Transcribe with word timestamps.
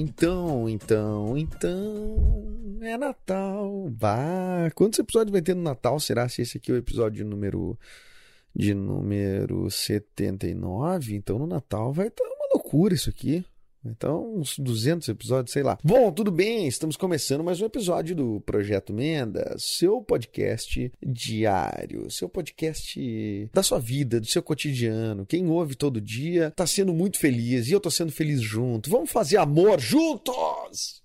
Então, 0.00 0.66
então, 0.66 1.36
então. 1.36 2.78
É 2.80 2.96
Natal. 2.96 3.90
Bah, 3.90 4.70
quantos 4.74 4.98
episódios 4.98 5.30
vai 5.30 5.42
ter 5.42 5.54
no 5.54 5.60
Natal? 5.60 6.00
Será 6.00 6.26
se 6.26 6.40
esse 6.40 6.56
aqui 6.56 6.70
é 6.70 6.74
o 6.74 6.78
episódio 6.78 7.22
número 7.22 7.78
de 8.56 8.72
número 8.72 9.70
79? 9.70 11.14
Então 11.14 11.38
no 11.38 11.46
Natal 11.46 11.92
vai 11.92 12.06
estar 12.06 12.24
uma 12.24 12.48
loucura 12.54 12.94
isso 12.94 13.10
aqui. 13.10 13.44
Então, 13.84 14.34
uns 14.36 14.58
200 14.58 15.08
episódios, 15.08 15.52
sei 15.52 15.62
lá. 15.62 15.78
Bom, 15.82 16.12
tudo 16.12 16.30
bem, 16.30 16.66
estamos 16.66 16.96
começando 16.96 17.42
mais 17.42 17.60
um 17.60 17.66
episódio 17.66 18.14
do 18.14 18.40
Projeto 18.40 18.92
Menda, 18.92 19.54
seu 19.58 20.02
podcast 20.02 20.92
diário, 21.02 22.10
seu 22.10 22.28
podcast 22.28 23.50
da 23.52 23.62
sua 23.62 23.78
vida, 23.78 24.20
do 24.20 24.26
seu 24.26 24.42
cotidiano. 24.42 25.24
Quem 25.24 25.48
ouve 25.48 25.74
todo 25.74 26.00
dia 26.00 26.50
tá 26.50 26.66
sendo 26.66 26.92
muito 26.92 27.18
feliz 27.18 27.68
e 27.68 27.72
eu 27.72 27.80
tô 27.80 27.90
sendo 27.90 28.12
feliz 28.12 28.40
junto. 28.42 28.90
Vamos 28.90 29.10
fazer 29.10 29.38
amor 29.38 29.80
juntos! 29.80 30.99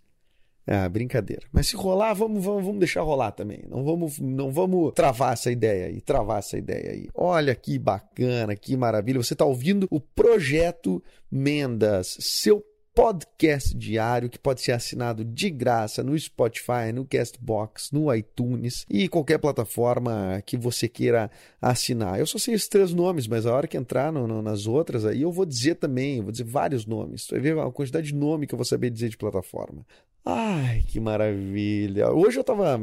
Ah, 0.67 0.89
brincadeira. 0.89 1.43
Mas 1.51 1.67
se 1.67 1.75
rolar, 1.75 2.13
vamos, 2.15 2.43
vamos, 2.43 2.63
vamos 2.65 2.79
deixar 2.79 3.01
rolar 3.01 3.31
também. 3.31 3.63
Não 3.69 3.83
vamos, 3.83 4.19
não 4.19 4.51
vamos 4.51 4.93
travar 4.95 5.33
essa 5.33 5.51
ideia 5.51 5.85
aí, 5.87 6.01
travar 6.01 6.39
essa 6.39 6.57
ideia 6.57 6.91
aí. 6.91 7.07
Olha 7.13 7.53
que 7.53 7.77
bacana, 7.77 8.55
que 8.55 8.75
maravilha. 8.75 9.21
Você 9.21 9.33
está 9.33 9.45
ouvindo 9.45 9.87
o 9.91 9.99
Projeto 9.99 11.03
Mendas, 11.31 12.17
seu 12.19 12.65
podcast 12.95 13.75
diário 13.77 14.29
que 14.29 14.39
pode 14.39 14.61
ser 14.61 14.71
assinado 14.71 15.23
de 15.25 15.49
graça 15.49 16.01
no 16.01 16.17
Spotify, 16.17 16.93
no 16.93 17.05
Castbox, 17.05 17.91
no 17.91 18.11
iTunes 18.15 18.85
e 18.89 19.09
qualquer 19.09 19.37
plataforma 19.37 20.41
que 20.45 20.55
você 20.55 20.87
queira 20.87 21.29
assinar. 21.61 22.17
Eu 22.17 22.25
só 22.25 22.37
sei 22.39 22.53
esses 22.55 22.69
três 22.69 22.93
nomes, 22.93 23.27
mas 23.27 23.45
a 23.45 23.53
hora 23.53 23.67
que 23.67 23.75
entrar 23.77 24.13
no- 24.13 24.25
no- 24.25 24.41
nas 24.41 24.65
outras 24.65 25.05
aí 25.05 25.21
eu 25.23 25.31
vou 25.31 25.45
dizer 25.45 25.75
também, 25.75 26.21
vou 26.21 26.31
dizer 26.31 26.45
vários 26.45 26.85
nomes. 26.85 27.25
Tu 27.27 27.31
vai 27.35 27.41
ver 27.41 27.59
a 27.59 27.69
quantidade 27.69 28.07
de 28.07 28.15
nome 28.15 28.47
que 28.47 28.53
eu 28.55 28.57
vou 28.57 28.65
saber 28.65 28.89
dizer 28.89 29.09
de 29.09 29.17
plataforma. 29.17 29.85
Ai, 30.27 30.83
que 30.87 30.99
maravilha! 30.99 32.11
Hoje 32.11 32.37
eu 32.37 32.41
estava 32.41 32.79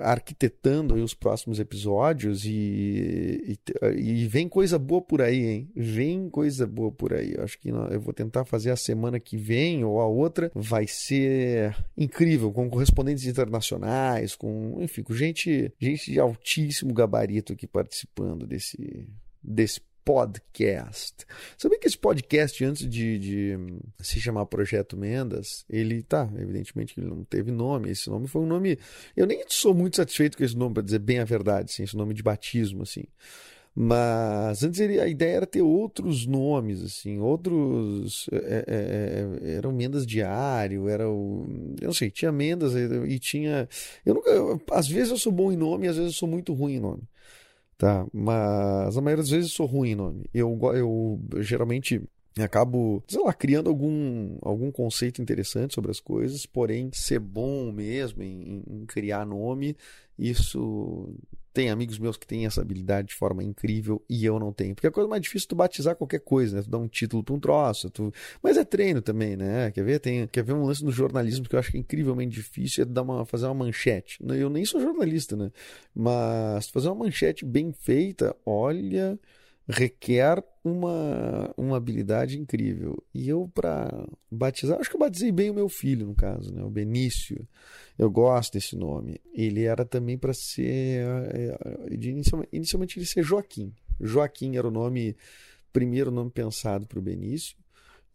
arquitetando 0.00 0.94
aí 0.94 1.02
os 1.02 1.12
próximos 1.12 1.60
episódios 1.60 2.46
e, 2.46 3.58
e, 3.92 3.98
e 3.98 4.26
vem 4.26 4.48
coisa 4.48 4.78
boa 4.78 5.02
por 5.02 5.20
aí, 5.20 5.44
hein? 5.44 5.70
Vem 5.76 6.30
coisa 6.30 6.66
boa 6.66 6.90
por 6.90 7.12
aí. 7.12 7.34
Eu 7.34 7.44
acho 7.44 7.58
que 7.58 7.68
eu 7.68 8.00
vou 8.00 8.14
tentar 8.14 8.46
fazer 8.46 8.70
a 8.70 8.76
semana 8.76 9.20
que 9.20 9.36
vem 9.36 9.84
ou 9.84 10.00
a 10.00 10.06
outra. 10.06 10.50
Vai 10.54 10.86
ser 10.86 11.76
incrível, 11.98 12.50
com 12.50 12.70
correspondentes 12.70 13.26
internacionais, 13.26 14.34
com, 14.34 14.78
enfim, 14.80 15.02
com 15.02 15.12
gente, 15.12 15.70
gente 15.78 16.10
de 16.10 16.18
altíssimo 16.18 16.94
gabarito 16.94 17.52
aqui 17.52 17.66
participando 17.66 18.46
desse, 18.46 19.06
desse 19.42 19.82
podcast. 20.14 21.24
Sabia 21.56 21.78
que 21.78 21.86
esse 21.86 21.96
podcast, 21.98 22.64
antes 22.64 22.88
de, 22.88 23.18
de 23.18 23.58
se 24.00 24.20
chamar 24.20 24.44
Projeto 24.46 24.96
Mendas, 24.96 25.64
ele 25.70 26.02
tá, 26.02 26.28
evidentemente 26.36 26.98
ele 26.98 27.06
não 27.08 27.22
teve 27.24 27.50
nome. 27.52 27.90
Esse 27.90 28.10
nome 28.10 28.26
foi 28.26 28.42
um 28.42 28.46
nome. 28.46 28.78
Eu 29.16 29.26
nem 29.26 29.44
sou 29.48 29.72
muito 29.74 29.96
satisfeito 29.96 30.36
com 30.36 30.44
esse 30.44 30.56
nome, 30.56 30.74
para 30.74 30.82
dizer 30.82 30.98
bem 30.98 31.20
a 31.20 31.24
verdade, 31.24 31.70
assim, 31.72 31.84
esse 31.84 31.96
nome 31.96 32.12
de 32.14 32.22
batismo, 32.22 32.82
assim. 32.82 33.04
Mas 33.74 34.64
antes 34.64 34.80
ele- 34.80 35.00
a 35.00 35.06
ideia 35.06 35.36
era 35.36 35.46
ter 35.46 35.62
outros 35.62 36.26
nomes, 36.26 36.82
assim, 36.82 37.20
outros. 37.20 38.28
é, 38.32 38.64
é, 38.66 39.48
é, 39.52 39.54
eram 39.58 39.70
Mendas 39.72 40.04
Diário, 40.04 40.88
era 40.88 41.08
o. 41.08 41.46
Eu 41.80 41.86
não 41.86 41.94
sei, 41.94 42.10
tinha 42.10 42.32
Mendas 42.32 42.74
e, 42.74 42.84
e 43.14 43.18
tinha. 43.20 43.68
Eu 44.04 44.14
nunca. 44.14 44.28
eu- 44.30 44.60
às 44.72 44.88
vezes 44.88 45.10
eu 45.10 45.16
sou 45.18 45.30
bom 45.32 45.52
em 45.52 45.56
nome, 45.56 45.86
às 45.86 45.94
vezes 45.96 46.12
eu 46.12 46.18
sou 46.18 46.28
muito 46.28 46.52
ruim 46.52 46.74
em 46.74 46.80
nome. 46.80 47.02
Tá, 47.80 48.06
mas 48.12 48.94
a 48.98 49.00
maioria 49.00 49.22
das 49.22 49.30
vezes 49.30 49.50
eu 49.52 49.56
sou 49.56 49.64
ruim 49.66 49.92
em 49.92 49.94
nome. 49.94 50.28
Eu, 50.34 50.54
go- 50.54 50.74
eu 50.74 51.18
geralmente 51.42 52.02
acabo, 52.38 53.02
sei 53.08 53.22
lá, 53.22 53.32
criando 53.32 53.70
algum, 53.70 54.36
algum 54.42 54.70
conceito 54.70 55.22
interessante 55.22 55.74
sobre 55.74 55.90
as 55.90 55.98
coisas, 55.98 56.44
porém, 56.44 56.90
ser 56.92 57.18
bom 57.18 57.72
mesmo 57.72 58.22
em, 58.22 58.62
em 58.68 58.84
criar 58.84 59.24
nome, 59.24 59.74
isso 60.18 61.08
tem 61.52 61.70
amigos 61.70 61.98
meus 61.98 62.16
que 62.16 62.26
têm 62.26 62.46
essa 62.46 62.60
habilidade 62.60 63.08
de 63.08 63.14
forma 63.14 63.42
incrível 63.42 64.02
e 64.08 64.24
eu 64.24 64.38
não 64.38 64.52
tenho. 64.52 64.74
Porque 64.74 64.86
a 64.86 64.90
coisa 64.90 65.08
mais 65.08 65.22
difícil 65.22 65.46
é 65.46 65.48
tu 65.48 65.56
batizar 65.56 65.96
qualquer 65.96 66.20
coisa, 66.20 66.56
né? 66.56 66.62
Tu 66.62 66.70
dá 66.70 66.78
um 66.78 66.88
título 66.88 67.24
pra 67.24 67.34
um 67.34 67.40
troço, 67.40 67.90
tu... 67.90 68.12
mas 68.42 68.56
é 68.56 68.64
treino 68.64 69.02
também, 69.02 69.36
né? 69.36 69.70
Quer 69.72 69.84
ver? 69.84 69.98
Tem, 69.98 70.26
quer 70.28 70.44
ver 70.44 70.52
um 70.52 70.64
lance 70.64 70.84
no 70.84 70.92
jornalismo 70.92 71.48
que 71.48 71.54
eu 71.54 71.58
acho 71.58 71.70
que 71.70 71.76
é 71.76 71.80
incrivelmente 71.80 72.34
difícil, 72.34 72.82
é 72.82 72.84
dar 72.86 73.02
uma, 73.02 73.24
fazer 73.24 73.46
uma 73.46 73.54
manchete. 73.54 74.18
Eu 74.22 74.48
nem 74.48 74.64
sou 74.64 74.80
jornalista, 74.80 75.36
né? 75.36 75.50
Mas 75.94 76.68
fazer 76.68 76.88
uma 76.88 77.04
manchete 77.04 77.44
bem 77.44 77.72
feita, 77.72 78.34
olha, 78.46 79.18
requer 79.70 80.42
uma, 80.64 81.52
uma 81.56 81.76
habilidade 81.76 82.38
incrível. 82.38 83.02
E 83.14 83.28
eu, 83.28 83.50
para 83.54 84.06
batizar, 84.30 84.78
acho 84.78 84.90
que 84.90 84.96
eu 84.96 85.00
batizei 85.00 85.32
bem 85.32 85.50
o 85.50 85.54
meu 85.54 85.68
filho, 85.68 86.06
no 86.06 86.14
caso, 86.14 86.52
né? 86.52 86.62
O 86.62 86.70
Benício. 86.70 87.46
Eu 88.00 88.10
gosto 88.10 88.54
desse 88.54 88.74
nome. 88.74 89.20
Ele 89.34 89.64
era 89.64 89.84
também 89.84 90.16
para 90.16 90.32
ser. 90.32 91.04
eh, 91.34 91.98
inicialmente, 92.50 92.98
ele 92.98 93.04
ser 93.04 93.22
Joaquim. 93.22 93.74
Joaquim 94.00 94.56
era 94.56 94.66
o 94.66 94.70
nome, 94.70 95.14
primeiro 95.70 96.10
nome 96.10 96.30
pensado 96.30 96.86
para 96.86 96.98
o 96.98 97.02
Benício. 97.02 97.58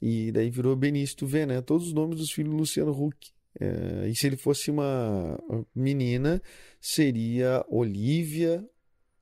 E 0.01 0.31
daí 0.31 0.49
virou 0.49 0.75
Benício, 0.75 1.17
tu 1.17 1.27
vê, 1.27 1.45
né? 1.45 1.61
Todos 1.61 1.85
os 1.85 1.93
nomes 1.93 2.17
dos 2.17 2.31
filhos 2.31 2.51
do 2.51 2.57
Luciano 2.57 2.99
Huck. 2.99 3.29
É, 3.59 4.07
e 4.09 4.15
se 4.15 4.25
ele 4.25 4.37
fosse 4.37 4.71
uma 4.71 5.39
menina, 5.75 6.41
seria 6.81 7.63
Olivia. 7.69 8.67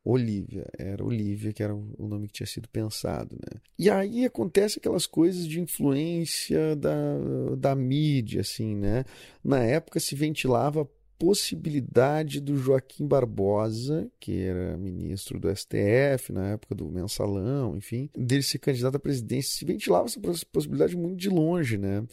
Olivia, 0.06 0.68
era 0.78 1.03
Olivia, 1.03 1.53
que 1.53 1.64
era 1.64 1.74
o 1.74 2.08
nome 2.08 2.28
que 2.28 2.34
tinha 2.34 2.47
sido 2.47 2.68
pensado, 2.68 3.36
né? 3.36 3.62
E 3.80 3.90
aí 3.90 4.25
acontece 4.25 4.78
aquelas 4.80 5.06
coisas 5.06 5.47
de 5.47 5.62
influência 5.62 6.75
da, 6.75 7.56
da 7.58 7.75
mídia, 7.75 8.42
assim, 8.42 8.75
né? 8.75 9.06
Na 9.44 9.63
época 9.63 10.00
se 10.00 10.13
ventilava 10.13 10.81
a 10.81 10.88
possibilidade 11.18 12.42
do 12.42 12.58
Joaquim 12.58 13.08
Barbosa, 13.08 14.12
que 14.19 14.42
era 14.42 14.75
ministro 14.78 15.40
do 15.40 15.50
STF 15.56 16.34
na 16.34 16.50
época 16.50 16.75
do 16.75 16.90
mensalão, 16.90 17.78
enfim, 17.78 18.09
dele 18.13 18.44
ser 18.44 18.59
candidato 18.59 18.96
à 18.96 19.00
presidência, 19.00 19.58
se 19.58 19.63
ventilava 19.63 20.06
essa 20.06 20.19
poss- 20.19 20.44
possibilidade 20.44 20.97
muito 20.97 21.16
de 21.16 21.30
longe, 21.30 21.78
né? 21.78 22.03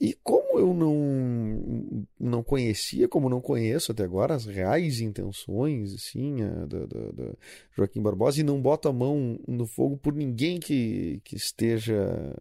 E 0.00 0.14
como 0.22 0.58
eu 0.58 0.72
não, 0.72 2.06
não 2.18 2.42
conhecia, 2.42 3.06
como 3.06 3.28
não 3.28 3.40
conheço 3.40 3.92
até 3.92 4.02
agora, 4.02 4.34
as 4.34 4.46
reais 4.46 4.98
intenções, 5.00 5.92
assim, 5.94 6.42
a, 6.42 6.64
do, 6.64 6.86
do- 6.86 7.12
do 7.12 7.38
Joaquim 7.76 8.00
Barbosa, 8.00 8.40
e 8.40 8.42
não 8.42 8.62
boto 8.62 8.88
a 8.88 8.92
mão 8.94 9.38
no 9.46 9.66
fogo 9.66 9.98
por 9.98 10.14
ninguém 10.14 10.58
que, 10.58 11.20
que 11.22 11.36
esteja, 11.36 12.34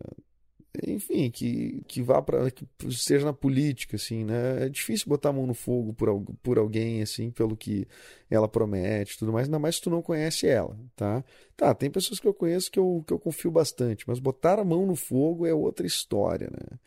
enfim, 0.85 1.29
que, 1.31 1.81
que 1.87 2.01
vá 2.01 2.21
para, 2.21 2.49
que 2.51 2.65
esteja 2.87 3.25
na 3.25 3.33
política, 3.33 3.95
assim, 3.95 4.23
né? 4.23 4.65
É 4.65 4.69
difícil 4.69 5.07
botar 5.09 5.29
a 5.29 5.33
mão 5.33 5.45
no 5.47 5.53
fogo 5.53 5.93
por, 5.93 6.23
por 6.43 6.57
alguém, 6.59 7.01
assim, 7.01 7.31
pelo 7.31 7.57
que 7.57 7.87
ela 8.29 8.47
promete 8.47 9.17
tudo 9.17 9.33
mais, 9.33 9.47
ainda 9.47 9.59
mais 9.59 9.75
se 9.75 9.81
tu 9.81 9.89
não 9.89 10.01
conhece 10.01 10.47
ela, 10.47 10.77
tá? 10.95 11.23
Tá, 11.57 11.73
tem 11.73 11.89
pessoas 11.89 12.19
que 12.19 12.27
eu 12.27 12.33
conheço 12.33 12.71
que 12.71 12.79
eu, 12.79 13.03
que 13.05 13.13
eu 13.13 13.19
confio 13.19 13.51
bastante, 13.51 14.05
mas 14.07 14.19
botar 14.19 14.59
a 14.59 14.63
mão 14.65 14.85
no 14.85 14.95
fogo 14.95 15.45
é 15.45 15.53
outra 15.53 15.85
história, 15.87 16.49
né? 16.51 16.79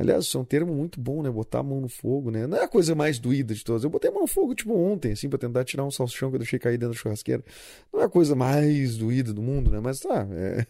Aliás, 0.00 0.24
isso 0.24 0.38
é 0.38 0.40
um 0.40 0.44
termo 0.44 0.74
muito 0.74 0.98
bom, 1.00 1.22
né? 1.22 1.30
Botar 1.30 1.58
a 1.60 1.62
mão 1.62 1.80
no 1.80 1.88
fogo, 1.88 2.30
né? 2.30 2.46
Não 2.46 2.56
é 2.56 2.64
a 2.64 2.68
coisa 2.68 2.94
mais 2.94 3.18
doída 3.18 3.54
de 3.54 3.62
todas. 3.62 3.84
Eu 3.84 3.90
botei 3.90 4.10
a 4.10 4.12
mão 4.12 4.22
no 4.22 4.26
fogo, 4.26 4.54
tipo, 4.54 4.72
ontem, 4.74 5.12
assim, 5.12 5.28
pra 5.28 5.38
tentar 5.38 5.62
tirar 5.64 5.84
um 5.84 5.90
salsichão 5.90 6.30
que 6.30 6.36
eu 6.36 6.38
deixei 6.40 6.58
cair 6.58 6.78
dentro 6.78 6.94
da 6.94 7.00
churrasqueira. 7.00 7.44
Não 7.92 8.00
é 8.00 8.04
a 8.04 8.08
coisa 8.08 8.34
mais 8.34 8.96
doída 8.96 9.32
do 9.34 9.42
mundo, 9.42 9.70
né? 9.70 9.78
Mas 9.80 10.00
tá, 10.00 10.26
é, 10.32 10.66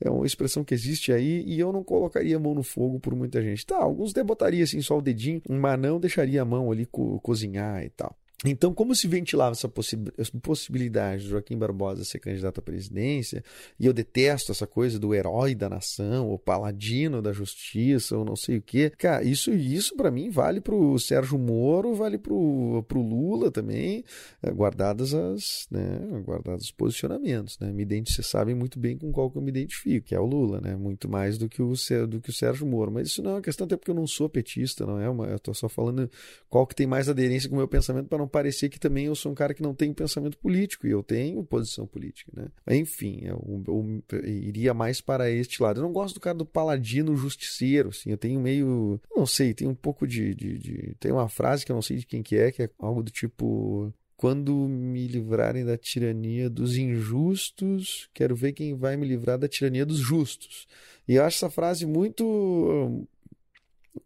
é 0.00 0.10
uma 0.10 0.26
expressão 0.26 0.64
que 0.64 0.74
existe 0.74 1.12
aí 1.12 1.44
e 1.46 1.60
eu 1.60 1.72
não 1.72 1.84
colocaria 1.84 2.36
a 2.36 2.40
mão 2.40 2.54
no 2.54 2.62
fogo 2.64 2.98
por 3.00 3.14
muita 3.14 3.40
gente. 3.42 3.64
Tá, 3.66 3.76
alguns 3.78 4.10
até 4.12 4.24
botaria, 4.24 4.64
assim, 4.64 4.80
só 4.82 4.98
o 4.98 5.02
dedinho, 5.02 5.40
mas 5.48 5.78
não 5.78 6.00
deixaria 6.00 6.42
a 6.42 6.44
mão 6.44 6.72
ali 6.72 6.86
co- 6.86 7.20
cozinhar 7.20 7.84
e 7.84 7.90
tal. 7.90 8.16
Então, 8.44 8.74
como 8.74 8.94
se 8.94 9.08
ventilava 9.08 9.52
essa 9.52 9.68
possi 9.68 9.96
possibilidade 10.42 11.22
de 11.22 11.30
Joaquim 11.30 11.56
Barbosa 11.56 12.04
ser 12.04 12.18
candidato 12.18 12.58
à 12.58 12.62
presidência, 12.62 13.42
e 13.80 13.86
eu 13.86 13.92
detesto 13.92 14.52
essa 14.52 14.66
coisa 14.66 14.98
do 14.98 15.14
herói 15.14 15.54
da 15.54 15.68
nação, 15.68 16.28
ou 16.28 16.38
paladino 16.38 17.22
da 17.22 17.32
justiça, 17.32 18.18
ou 18.18 18.24
não 18.24 18.36
sei 18.36 18.58
o 18.58 18.62
quê, 18.62 18.90
cara, 18.90 19.24
isso, 19.24 19.50
isso 19.52 19.96
para 19.96 20.10
mim 20.10 20.28
vale 20.28 20.60
pro 20.60 20.98
Sérgio 20.98 21.38
Moro, 21.38 21.94
vale 21.94 22.18
pro, 22.18 22.84
pro 22.86 23.00
Lula 23.00 23.50
também, 23.50 24.04
eh, 24.42 24.50
guardadas 24.50 25.14
as, 25.14 25.66
né, 25.70 26.00
guardados 26.24 26.66
os 26.66 26.70
posicionamentos, 26.70 27.58
né, 27.58 27.72
me 27.72 27.84
vocês 28.04 28.26
sabem 28.26 28.54
muito 28.54 28.78
bem 28.78 28.98
com 28.98 29.12
qual 29.12 29.30
que 29.30 29.38
eu 29.38 29.42
me 29.42 29.50
identifico, 29.50 30.08
que 30.08 30.14
é 30.14 30.20
o 30.20 30.26
Lula, 30.26 30.60
né, 30.60 30.74
muito 30.74 31.08
mais 31.08 31.38
do 31.38 31.48
que 31.48 31.62
o, 31.62 31.72
do 32.08 32.20
que 32.20 32.30
o 32.30 32.32
Sérgio 32.32 32.66
Moro, 32.66 32.90
mas 32.90 33.08
isso 33.08 33.22
não 33.22 33.32
é 33.32 33.34
uma 33.34 33.42
questão 33.42 33.66
até 33.66 33.76
porque 33.76 33.90
eu 33.90 33.94
não 33.94 34.06
sou 34.06 34.28
petista, 34.28 34.84
não 34.84 35.00
é 35.00 35.08
uma, 35.08 35.26
eu 35.26 35.38
tô 35.38 35.54
só 35.54 35.68
falando 35.68 36.10
qual 36.50 36.66
que 36.66 36.74
tem 36.74 36.86
mais 36.86 37.08
aderência 37.08 37.48
com 37.48 37.54
o 37.54 37.58
meu 37.58 37.68
pensamento 37.68 38.08
para 38.08 38.18
não 38.18 38.28
parecer 38.34 38.68
que 38.68 38.80
também 38.80 39.06
eu 39.06 39.14
sou 39.14 39.30
um 39.30 39.34
cara 39.34 39.54
que 39.54 39.62
não 39.62 39.72
tem 39.72 39.94
pensamento 39.94 40.36
político 40.36 40.88
e 40.88 40.90
eu 40.90 41.04
tenho 41.04 41.44
posição 41.44 41.86
política, 41.86 42.32
né? 42.34 42.48
Enfim, 42.76 43.20
eu, 43.22 43.62
eu, 43.68 44.02
eu, 44.10 44.28
iria 44.28 44.74
mais 44.74 45.00
para 45.00 45.30
este 45.30 45.62
lado. 45.62 45.78
Eu 45.78 45.84
não 45.84 45.92
gosto 45.92 46.14
do 46.14 46.20
cara 46.20 46.36
do 46.36 46.44
paladino 46.44 47.16
justiceiro, 47.16 47.90
assim. 47.90 48.10
Eu 48.10 48.18
tenho 48.18 48.40
meio, 48.40 49.00
não 49.14 49.24
sei, 49.24 49.54
tem 49.54 49.68
um 49.68 49.74
pouco 49.74 50.04
de, 50.04 50.34
de, 50.34 50.58
de, 50.58 50.96
tem 50.98 51.12
uma 51.12 51.28
frase 51.28 51.64
que 51.64 51.70
eu 51.70 51.74
não 51.74 51.82
sei 51.82 51.98
de 51.98 52.06
quem 52.06 52.24
que 52.24 52.34
é, 52.36 52.50
que 52.50 52.64
é 52.64 52.70
algo 52.80 53.04
do 53.04 53.12
tipo 53.12 53.92
quando 54.16 54.52
me 54.68 55.06
livrarem 55.06 55.64
da 55.64 55.76
tirania 55.76 56.50
dos 56.50 56.76
injustos, 56.76 58.08
quero 58.12 58.34
ver 58.34 58.52
quem 58.52 58.74
vai 58.74 58.96
me 58.96 59.06
livrar 59.06 59.38
da 59.38 59.46
tirania 59.46 59.86
dos 59.86 59.98
justos. 59.98 60.66
E 61.06 61.14
eu 61.14 61.24
acho 61.24 61.36
essa 61.36 61.50
frase 61.50 61.86
muito 61.86 63.06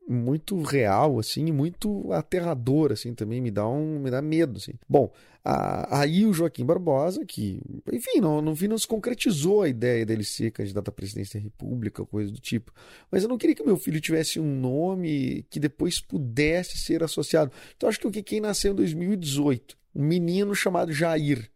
muito 0.07 0.61
real, 0.63 1.19
assim, 1.19 1.51
muito 1.53 2.13
aterrador, 2.13 2.93
assim, 2.93 3.15
também 3.15 3.41
me 3.41 3.51
dá 3.51 3.67
um, 3.69 3.99
me 3.99 4.11
dá 4.11 4.21
medo, 4.21 4.59
assim. 4.59 4.73
Bom, 4.89 5.13
a, 5.45 6.01
aí 6.01 6.27
o 6.27 6.33
Joaquim 6.33 6.65
Barbosa, 6.65 7.25
que, 7.25 7.61
enfim, 7.93 8.21
não, 8.21 8.41
no 8.41 8.55
fim 8.55 8.69
não 8.69 8.79
se 8.79 8.87
concretizou 8.87 9.63
a 9.63 9.69
ideia 9.69 10.05
dele 10.05 10.25
ser 10.25 10.51
candidato 10.51 10.89
à 10.89 10.93
presidência 10.93 11.39
da 11.39 11.45
República, 11.45 12.05
coisa 12.05 12.31
do 12.31 12.41
tipo. 12.41 12.73
Mas 13.11 13.23
eu 13.23 13.29
não 13.29 13.39
queria 13.39 13.55
que 13.55 13.63
meu 13.63 13.77
filho 13.77 14.01
tivesse 14.01 14.39
um 14.41 14.61
nome 14.61 15.45
que 15.51 15.61
depois 15.61 16.01
pudesse 16.01 16.79
ser 16.79 17.03
associado. 17.03 17.53
Então 17.77 17.89
acho 17.89 18.01
que 18.01 18.07
o 18.07 18.11
que 18.11 18.23
quem 18.23 18.41
nasceu 18.41 18.73
em 18.73 18.77
2018, 18.77 19.77
um 19.95 20.05
menino 20.05 20.55
chamado 20.55 20.93
Jair. 20.93 21.51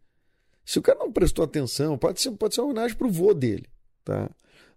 Se 0.65 0.79
o 0.79 0.81
cara 0.81 0.99
não 0.99 1.11
prestou 1.11 1.43
atenção, 1.43 1.97
pode 1.97 2.21
ser, 2.21 2.31
pode 2.31 2.55
ser 2.55 2.61
uma 2.61 2.71
homenagem 2.71 2.97
pro 2.97 3.09
vô 3.09 3.33
dele, 3.33 3.67
tá? 4.03 4.29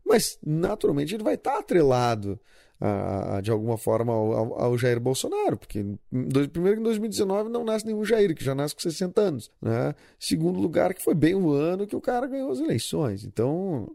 Mas 0.05 0.39
naturalmente 0.45 1.15
ele 1.15 1.25
vai 1.25 1.35
estar 1.35 1.59
atrelado 1.59 2.39
a, 2.81 3.37
a, 3.37 3.41
de 3.41 3.51
alguma 3.51 3.79
forma 3.79 4.13
ao, 4.13 4.61
ao, 4.61 4.79
Jair 4.79 5.01
Bolsonaro, 5.01 5.57
porque 5.57 5.85
dois, 6.11 6.47
primeiro 6.49 6.77
que 6.77 6.81
em 6.83 6.85
2019 6.85 7.49
não 7.49 7.65
nasce 7.65 7.87
nenhum 7.87 8.05
Jair, 8.05 8.35
que 8.35 8.45
já 8.45 8.55
nasce 8.55 8.75
com 8.75 8.81
60 8.81 9.21
anos. 9.21 9.51
Né? 9.61 9.95
Segundo 10.19 10.61
lugar, 10.61 10.95
que 10.95 11.03
foi 11.03 11.15
bem 11.15 11.35
o 11.35 11.51
ano 11.53 11.87
que 11.87 11.97
o 11.97 12.01
cara 12.01 12.27
ganhou 12.27 12.51
as 12.51 12.61
eleições. 12.61 13.25
Então, 13.25 13.91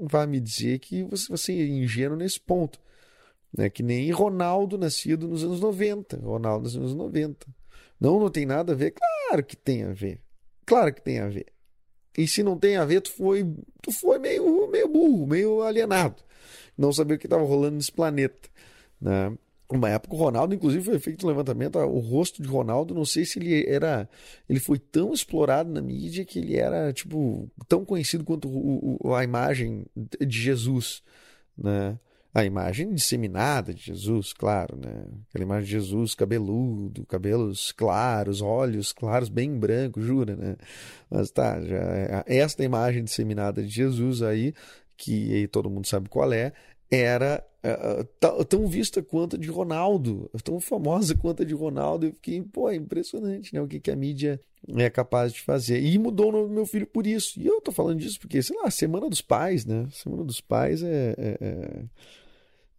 vai 0.00 0.26
me 0.26 0.40
dizer 0.40 0.78
que 0.78 1.02
você, 1.04 1.28
você 1.28 1.52
é 1.52 1.66
ingênuo 1.66 2.16
nesse 2.16 2.40
ponto. 2.40 2.78
Né? 3.56 3.68
Que 3.68 3.82
nem 3.82 4.10
Ronaldo 4.10 4.78
nascido 4.78 5.28
nos 5.28 5.44
anos 5.44 5.60
90. 5.60 6.16
Ronaldo 6.18 6.64
nos 6.64 6.76
anos 6.76 6.94
90. 6.94 7.46
Não, 8.00 8.18
não 8.18 8.30
tem 8.30 8.46
nada 8.46 8.72
a 8.72 8.76
ver? 8.76 8.92
Claro 8.92 9.44
que 9.44 9.56
tem 9.56 9.84
a 9.84 9.92
ver. 9.92 10.20
Claro 10.66 10.94
que 10.94 11.02
tem 11.02 11.20
a 11.20 11.28
ver. 11.28 11.46
E 12.16 12.26
se 12.26 12.42
não 12.42 12.56
tem 12.56 12.76
a 12.76 12.84
ver, 12.84 13.00
tu 13.00 13.10
foi, 13.10 13.44
tu 13.82 13.90
foi 13.90 14.18
meio, 14.18 14.70
meio 14.70 14.88
burro, 14.88 15.26
meio 15.26 15.62
alienado 15.62 16.22
não 16.76 16.92
sabia 16.92 17.16
o 17.16 17.18
que 17.18 17.26
estava 17.26 17.44
rolando 17.44 17.76
nesse 17.76 17.92
planeta. 17.92 18.48
Né? 19.00 19.36
Uma 19.70 19.88
época 19.88 20.14
o 20.14 20.18
Ronaldo, 20.18 20.54
inclusive, 20.54 20.84
foi 20.84 20.98
feito 20.98 21.24
um 21.24 21.28
levantamento, 21.28 21.78
o 21.78 21.98
rosto 21.98 22.42
de 22.42 22.48
Ronaldo, 22.48 22.94
não 22.94 23.04
sei 23.04 23.24
se 23.24 23.38
ele 23.38 23.66
era. 23.66 24.08
Ele 24.48 24.60
foi 24.60 24.78
tão 24.78 25.12
explorado 25.12 25.72
na 25.72 25.80
mídia 25.80 26.24
que 26.24 26.38
ele 26.38 26.56
era, 26.56 26.92
tipo, 26.92 27.50
tão 27.66 27.84
conhecido 27.84 28.24
quanto 28.24 28.48
o, 28.48 28.98
o, 29.02 29.14
a 29.14 29.24
imagem 29.24 29.86
de 29.96 30.38
Jesus. 30.38 31.02
Né? 31.56 31.98
A 32.34 32.44
imagem 32.44 32.92
disseminada 32.92 33.72
de 33.72 33.80
Jesus, 33.80 34.32
claro, 34.32 34.76
né? 34.76 35.04
Aquela 35.28 35.44
imagem 35.44 35.66
de 35.66 35.70
Jesus 35.70 36.16
cabeludo, 36.16 37.06
cabelos 37.06 37.70
claros, 37.70 38.42
olhos 38.42 38.92
claros, 38.92 39.28
bem 39.28 39.56
branco, 39.56 40.00
jura, 40.00 40.34
né? 40.34 40.56
Mas 41.08 41.30
tá, 41.30 41.60
já, 41.60 41.76
é, 41.76 42.24
esta 42.26 42.64
imagem 42.64 43.04
disseminada 43.04 43.62
de 43.62 43.68
Jesus 43.68 44.20
aí 44.20 44.52
que 44.96 45.48
todo 45.48 45.70
mundo 45.70 45.86
sabe 45.86 46.08
qual 46.08 46.32
é, 46.32 46.52
era 46.90 47.44
uh, 47.64 48.44
tão 48.44 48.66
vista 48.66 49.02
quanto 49.02 49.36
a 49.36 49.38
de 49.38 49.48
Ronaldo, 49.48 50.30
tão 50.42 50.60
famosa 50.60 51.14
quanto 51.18 51.42
a 51.42 51.46
de 51.46 51.54
Ronaldo. 51.54 52.06
Eu 52.06 52.12
fiquei, 52.12 52.40
pô, 52.42 52.68
é 52.68 52.76
impressionante, 52.76 53.54
né? 53.54 53.60
O 53.60 53.66
que, 53.66 53.80
que 53.80 53.90
a 53.90 53.96
mídia 53.96 54.40
é 54.76 54.90
capaz 54.90 55.32
de 55.32 55.40
fazer. 55.40 55.82
E 55.82 55.98
mudou 55.98 56.28
o 56.28 56.32
nome 56.32 56.48
do 56.48 56.54
meu 56.54 56.66
filho 56.66 56.86
por 56.86 57.06
isso. 57.06 57.40
E 57.40 57.46
eu 57.46 57.60
tô 57.60 57.72
falando 57.72 57.98
disso 57.98 58.18
porque, 58.20 58.42
sei 58.42 58.56
lá, 58.58 58.70
Semana 58.70 59.08
dos 59.08 59.20
Pais, 59.20 59.64
né? 59.64 59.88
Semana 59.90 60.24
dos 60.24 60.40
Pais 60.40 60.82
é. 60.82 61.14
é, 61.18 61.38
é... 61.40 61.84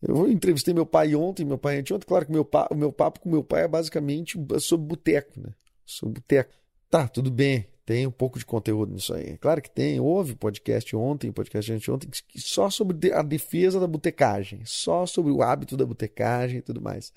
Eu 0.02 0.30
entrevistei 0.30 0.74
meu 0.74 0.86
pai 0.86 1.16
ontem, 1.16 1.44
meu 1.44 1.58
pai 1.58 1.80
anteontem. 1.80 2.08
Claro 2.08 2.26
que 2.26 2.32
meu 2.32 2.48
o 2.70 2.76
meu 2.76 2.92
papo 2.92 3.20
com 3.20 3.30
meu 3.30 3.44
pai 3.44 3.64
é 3.64 3.68
basicamente 3.68 4.38
sobre 4.60 4.86
boteco, 4.86 5.40
né? 5.40 5.50
Sobre 5.84 6.16
boteco. 6.16 6.54
Tá, 6.90 7.08
tudo 7.08 7.32
bem. 7.32 7.66
Tem 7.86 8.08
um 8.08 8.12
pouco 8.12 8.40
de 8.40 8.46
conteúdo 8.46 8.94
nisso 8.94 9.14
aí. 9.14 9.38
Claro 9.38 9.62
que 9.62 9.70
tem. 9.70 10.00
Houve 10.00 10.36
podcast 10.36 10.96
ontem, 10.96 11.32
podcast 11.32 11.78
de 11.78 11.92
ontem, 11.92 12.10
só 12.36 12.70
sobre 12.70 13.14
a 13.14 13.22
defesa 13.22 13.80
da 13.80 13.86
botecagem, 13.86 14.62
só 14.66 15.06
sobre 15.06 15.32
o 15.32 15.44
hábito 15.44 15.78
da 15.78 15.86
botecagem 15.86 16.58
e 16.58 16.62
tudo 16.62 16.82
mais. 16.82 17.14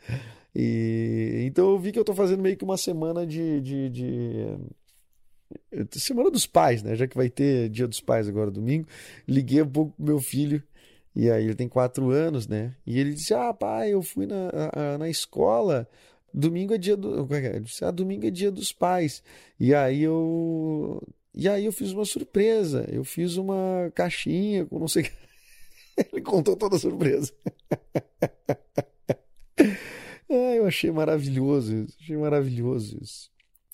E 0.55 1.45
então 1.47 1.71
eu 1.71 1.79
vi 1.79 1.91
que 1.91 1.99
eu 1.99 2.03
estou 2.03 2.15
fazendo 2.15 2.43
meio 2.43 2.57
que 2.57 2.65
uma 2.65 2.77
semana 2.77 3.27
de, 3.27 3.61
de, 3.63 3.89
de, 3.89 4.59
Semana 5.93 6.31
dos 6.31 6.47
pais, 6.47 6.83
né? 6.83 6.95
Já 6.95 7.07
que 7.07 7.17
vai 7.17 7.31
ter 7.31 7.69
Dia 7.71 7.89
dos 7.89 8.01
Pais 8.01 8.29
agora 8.29 8.51
domingo. 8.51 8.87
Liguei 9.27 9.63
um 9.63 9.69
pouco 9.69 9.93
pro 9.93 10.05
meu 10.05 10.21
filho. 10.21 10.63
E 11.15 11.31
aí 11.31 11.45
ele 11.45 11.55
tem 11.55 11.69
quatro 11.69 12.11
anos, 12.11 12.47
né? 12.47 12.75
E 12.87 12.99
ele 12.99 13.15
disse: 13.15 13.33
Ah, 13.33 13.53
pai, 13.55 13.93
eu 13.93 14.03
fui 14.03 14.27
na, 14.27 14.99
na 14.99 15.09
escola 15.09 15.89
domingo 16.33 16.75
é 16.75 16.79
dia 16.79 16.97
do. 16.97 17.27
É 17.35 17.47
é? 17.47 17.63
Ah, 17.83 17.91
domingo 17.91 18.27
é 18.27 18.31
dia 18.31 18.51
dos 18.51 18.73
pais. 18.73 19.23
E 19.59 19.75
aí 19.75 20.03
eu. 20.03 21.03
E 21.35 21.49
aí 21.49 21.65
eu 21.65 21.73
fiz 21.73 21.93
uma 21.93 22.05
surpresa. 22.05 22.87
Eu 22.91 23.05
fiz 23.05 23.37
uma 23.37 23.91
caixinha 23.95 24.67
com 24.67 24.79
não 24.79 24.89
sei. 24.89 25.11
Ele 26.13 26.23
contou 26.23 26.57
toda 26.57 26.77
a 26.77 26.79
surpresa. 26.79 27.33
ah, 30.31 30.55
eu 30.57 30.67
achei 30.67 30.91
maravilhoso 30.91 31.75
isso. 31.75 31.97
Achei 32.01 32.17
maravilhoso 32.17 32.99
isso. 33.03 33.31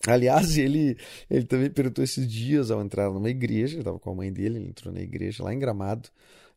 Aliás, 0.06 0.58
ele, 0.58 0.98
ele 1.30 1.46
também 1.46 1.70
perguntou 1.70 2.04
esses 2.04 2.30
dias 2.30 2.70
ao 2.70 2.82
entrar 2.82 3.10
numa 3.10 3.30
igreja, 3.30 3.74
ele 3.74 3.80
estava 3.80 3.98
com 3.98 4.10
a 4.10 4.14
mãe 4.14 4.30
dele, 4.30 4.58
ele 4.58 4.68
entrou 4.68 4.92
na 4.92 5.00
igreja 5.00 5.42
lá 5.42 5.52
em 5.52 5.58
Gramado, 5.58 6.10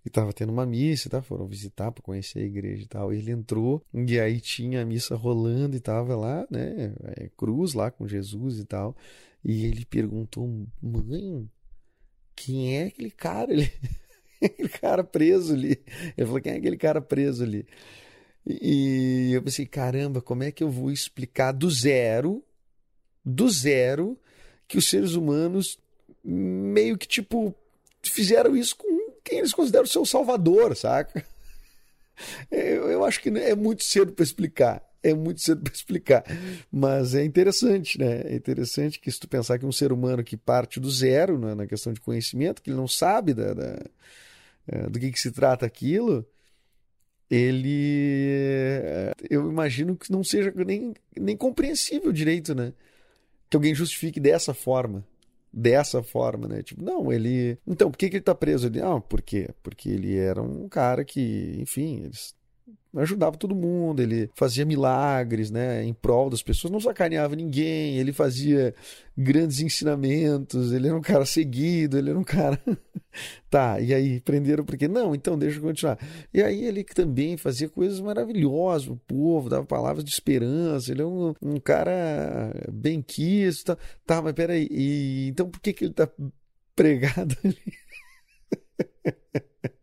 e 0.08 0.10
tava 0.10 0.32
tendo 0.32 0.54
uma 0.54 0.66
missa, 0.66 1.10
tá? 1.10 1.22
Foram 1.22 1.46
visitar 1.46 1.92
para 1.92 2.02
conhecer 2.02 2.40
a 2.40 2.46
igreja 2.46 2.84
e 2.84 2.88
tal. 2.88 3.14
Ele 3.14 3.30
entrou 3.30 3.84
e 3.94 4.18
aí 4.18 4.40
tinha 4.40 4.82
a 4.82 4.86
missa 4.86 5.18
rolando 5.18 5.76
e 5.76 5.82
tava 5.82 6.16
lá, 6.16 6.48
né? 6.50 6.94
É, 7.18 7.30
cruz 7.36 7.74
lá 7.74 7.92
com 7.92 8.08
Jesus 8.08 8.58
e 8.58 8.64
tal. 8.64 8.96
E 9.44 9.66
ele 9.66 9.84
perguntou, 9.84 10.48
mãe, 10.82 11.46
quem 12.34 12.78
é 12.78 12.86
aquele 12.86 13.12
cara 13.12 13.52
ali? 13.52 13.70
aquele 14.42 14.70
cara 14.70 15.04
preso 15.04 15.54
ali. 15.54 15.78
Ele 16.18 16.26
falou, 16.26 16.42
quem 16.42 16.54
é 16.54 16.56
aquele 16.56 16.78
cara 16.78 17.02
preso 17.02 17.44
ali? 17.44 17.68
E 18.46 19.32
eu 19.34 19.44
pensei, 19.44 19.66
caramba, 19.66 20.22
como 20.22 20.42
é 20.42 20.54
que 20.54 20.64
eu 20.64 20.72
vou 20.72 20.90
explicar 20.90 21.52
do 21.52 21.70
zero, 21.70 22.42
do 23.26 23.50
zero, 23.50 24.18
que 24.70 24.78
os 24.78 24.88
seres 24.88 25.16
humanos 25.16 25.78
meio 26.24 26.98
que 26.98 27.08
tipo 27.08 27.54
fizeram 28.02 28.56
isso 28.56 28.78
com 28.78 28.97
quem 29.28 29.40
eles 29.40 29.54
consideram 29.54 29.86
seu 29.86 30.06
salvador, 30.06 30.76
saca? 30.76 31.24
Eu, 32.50 32.90
eu 32.90 33.06
acho 33.06 33.22
que 33.22 33.30
é 33.30 33.54
muito 33.54 33.84
cedo 33.84 34.12
para 34.12 34.24
explicar. 34.24 34.82
É 35.04 35.14
muito 35.14 35.40
cedo 35.40 35.62
para 35.62 35.74
explicar. 35.74 36.24
Mas 36.72 37.14
é 37.14 37.24
interessante, 37.24 38.00
né? 38.00 38.22
É 38.22 38.36
interessante 38.36 39.00
que 39.00 39.12
se 39.12 39.20
tu 39.20 39.28
pensar 39.28 39.60
que 39.60 39.66
um 39.66 39.72
ser 39.72 39.92
humano 39.92 40.24
que 40.24 40.36
parte 40.36 40.80
do 40.80 40.90
zero 40.90 41.38
né, 41.38 41.54
na 41.54 41.68
questão 41.68 41.94
de 41.94 42.02
conhecimento, 42.02 42.62
que 42.62 42.72
ele 42.72 42.78
não 42.78 42.88
sabe 42.88 43.34
da, 43.34 43.54
da 43.54 43.80
é, 44.68 44.90
do 44.90 45.00
que, 45.00 45.12
que 45.12 45.20
se 45.20 45.32
trata 45.32 45.66
aquilo, 45.66 46.26
ele. 47.30 48.82
É, 48.84 49.14
eu 49.30 49.50
imagino 49.50 49.96
que 49.96 50.12
não 50.12 50.24
seja 50.24 50.52
nem, 50.56 50.94
nem 51.16 51.38
compreensível 51.38 52.12
direito, 52.12 52.56
né? 52.56 52.74
Que 53.50 53.56
alguém 53.56 53.76
justifique 53.76 54.20
dessa 54.20 54.54
forma 54.54 55.06
dessa 55.58 56.04
forma, 56.04 56.48
né? 56.48 56.62
Tipo, 56.62 56.84
não, 56.84 57.12
ele. 57.12 57.58
Então, 57.66 57.90
por 57.90 57.98
que, 57.98 58.10
que 58.10 58.18
ele 58.18 58.24
tá 58.24 58.36
preso 58.36 58.68
ali? 58.68 58.80
Ah, 58.80 59.00
por 59.02 59.22
quê? 59.24 59.50
Porque 59.64 59.90
ele 59.90 60.16
era 60.16 60.42
um 60.42 60.70
cara 60.70 61.04
que, 61.04 61.58
enfim, 61.60 62.04
eles 62.04 62.36
ajudava 62.96 63.38
todo 63.38 63.56
mundo, 63.56 64.02
ele 64.02 64.30
fazia 64.36 64.66
milagres, 64.66 65.52
né, 65.52 65.84
em 65.84 65.94
prol 65.94 66.30
das 66.30 66.42
pessoas, 66.42 66.72
não 66.72 66.80
sacaneava 66.80 67.36
ninguém, 67.36 67.98
ele 67.98 68.12
fazia 68.12 68.74
grandes 69.16 69.60
ensinamentos, 69.60 70.72
ele 70.72 70.88
era 70.88 70.98
um 70.98 71.02
cara 71.02 71.26
seguido, 71.26 71.98
ele 71.98 72.10
era 72.10 72.20
um 72.20 72.24
cara. 72.24 72.60
tá, 73.50 73.80
e 73.80 73.94
aí 73.94 74.20
prenderam 74.22 74.66
porque 74.66 74.88
não, 74.88 75.14
então 75.14 75.38
deixa 75.38 75.58
eu 75.58 75.64
continuar. 75.64 75.98
E 76.34 76.42
aí 76.42 76.64
ele 76.66 76.84
também 76.84 77.38
fazia 77.38 77.70
coisas 77.70 78.00
maravilhosas, 78.00 78.88
o 78.88 78.96
povo 78.96 79.50
dava 79.50 79.66
palavras 79.66 80.04
de 80.04 80.12
esperança, 80.12 80.92
ele 80.92 81.02
é 81.02 81.06
um, 81.06 81.34
um 81.42 81.60
cara 81.60 82.52
bem 82.72 83.02
quisto, 83.02 83.76
tá, 83.76 83.78
tá 84.06 84.22
mas 84.22 84.34
peraí, 84.34 84.68
e, 84.72 85.28
então 85.30 85.50
por 85.50 85.62
que 85.62 85.74
que 85.74 85.86
ele 85.86 85.94
tá 85.94 86.10
pregado 86.76 87.36
ali? 87.44 87.58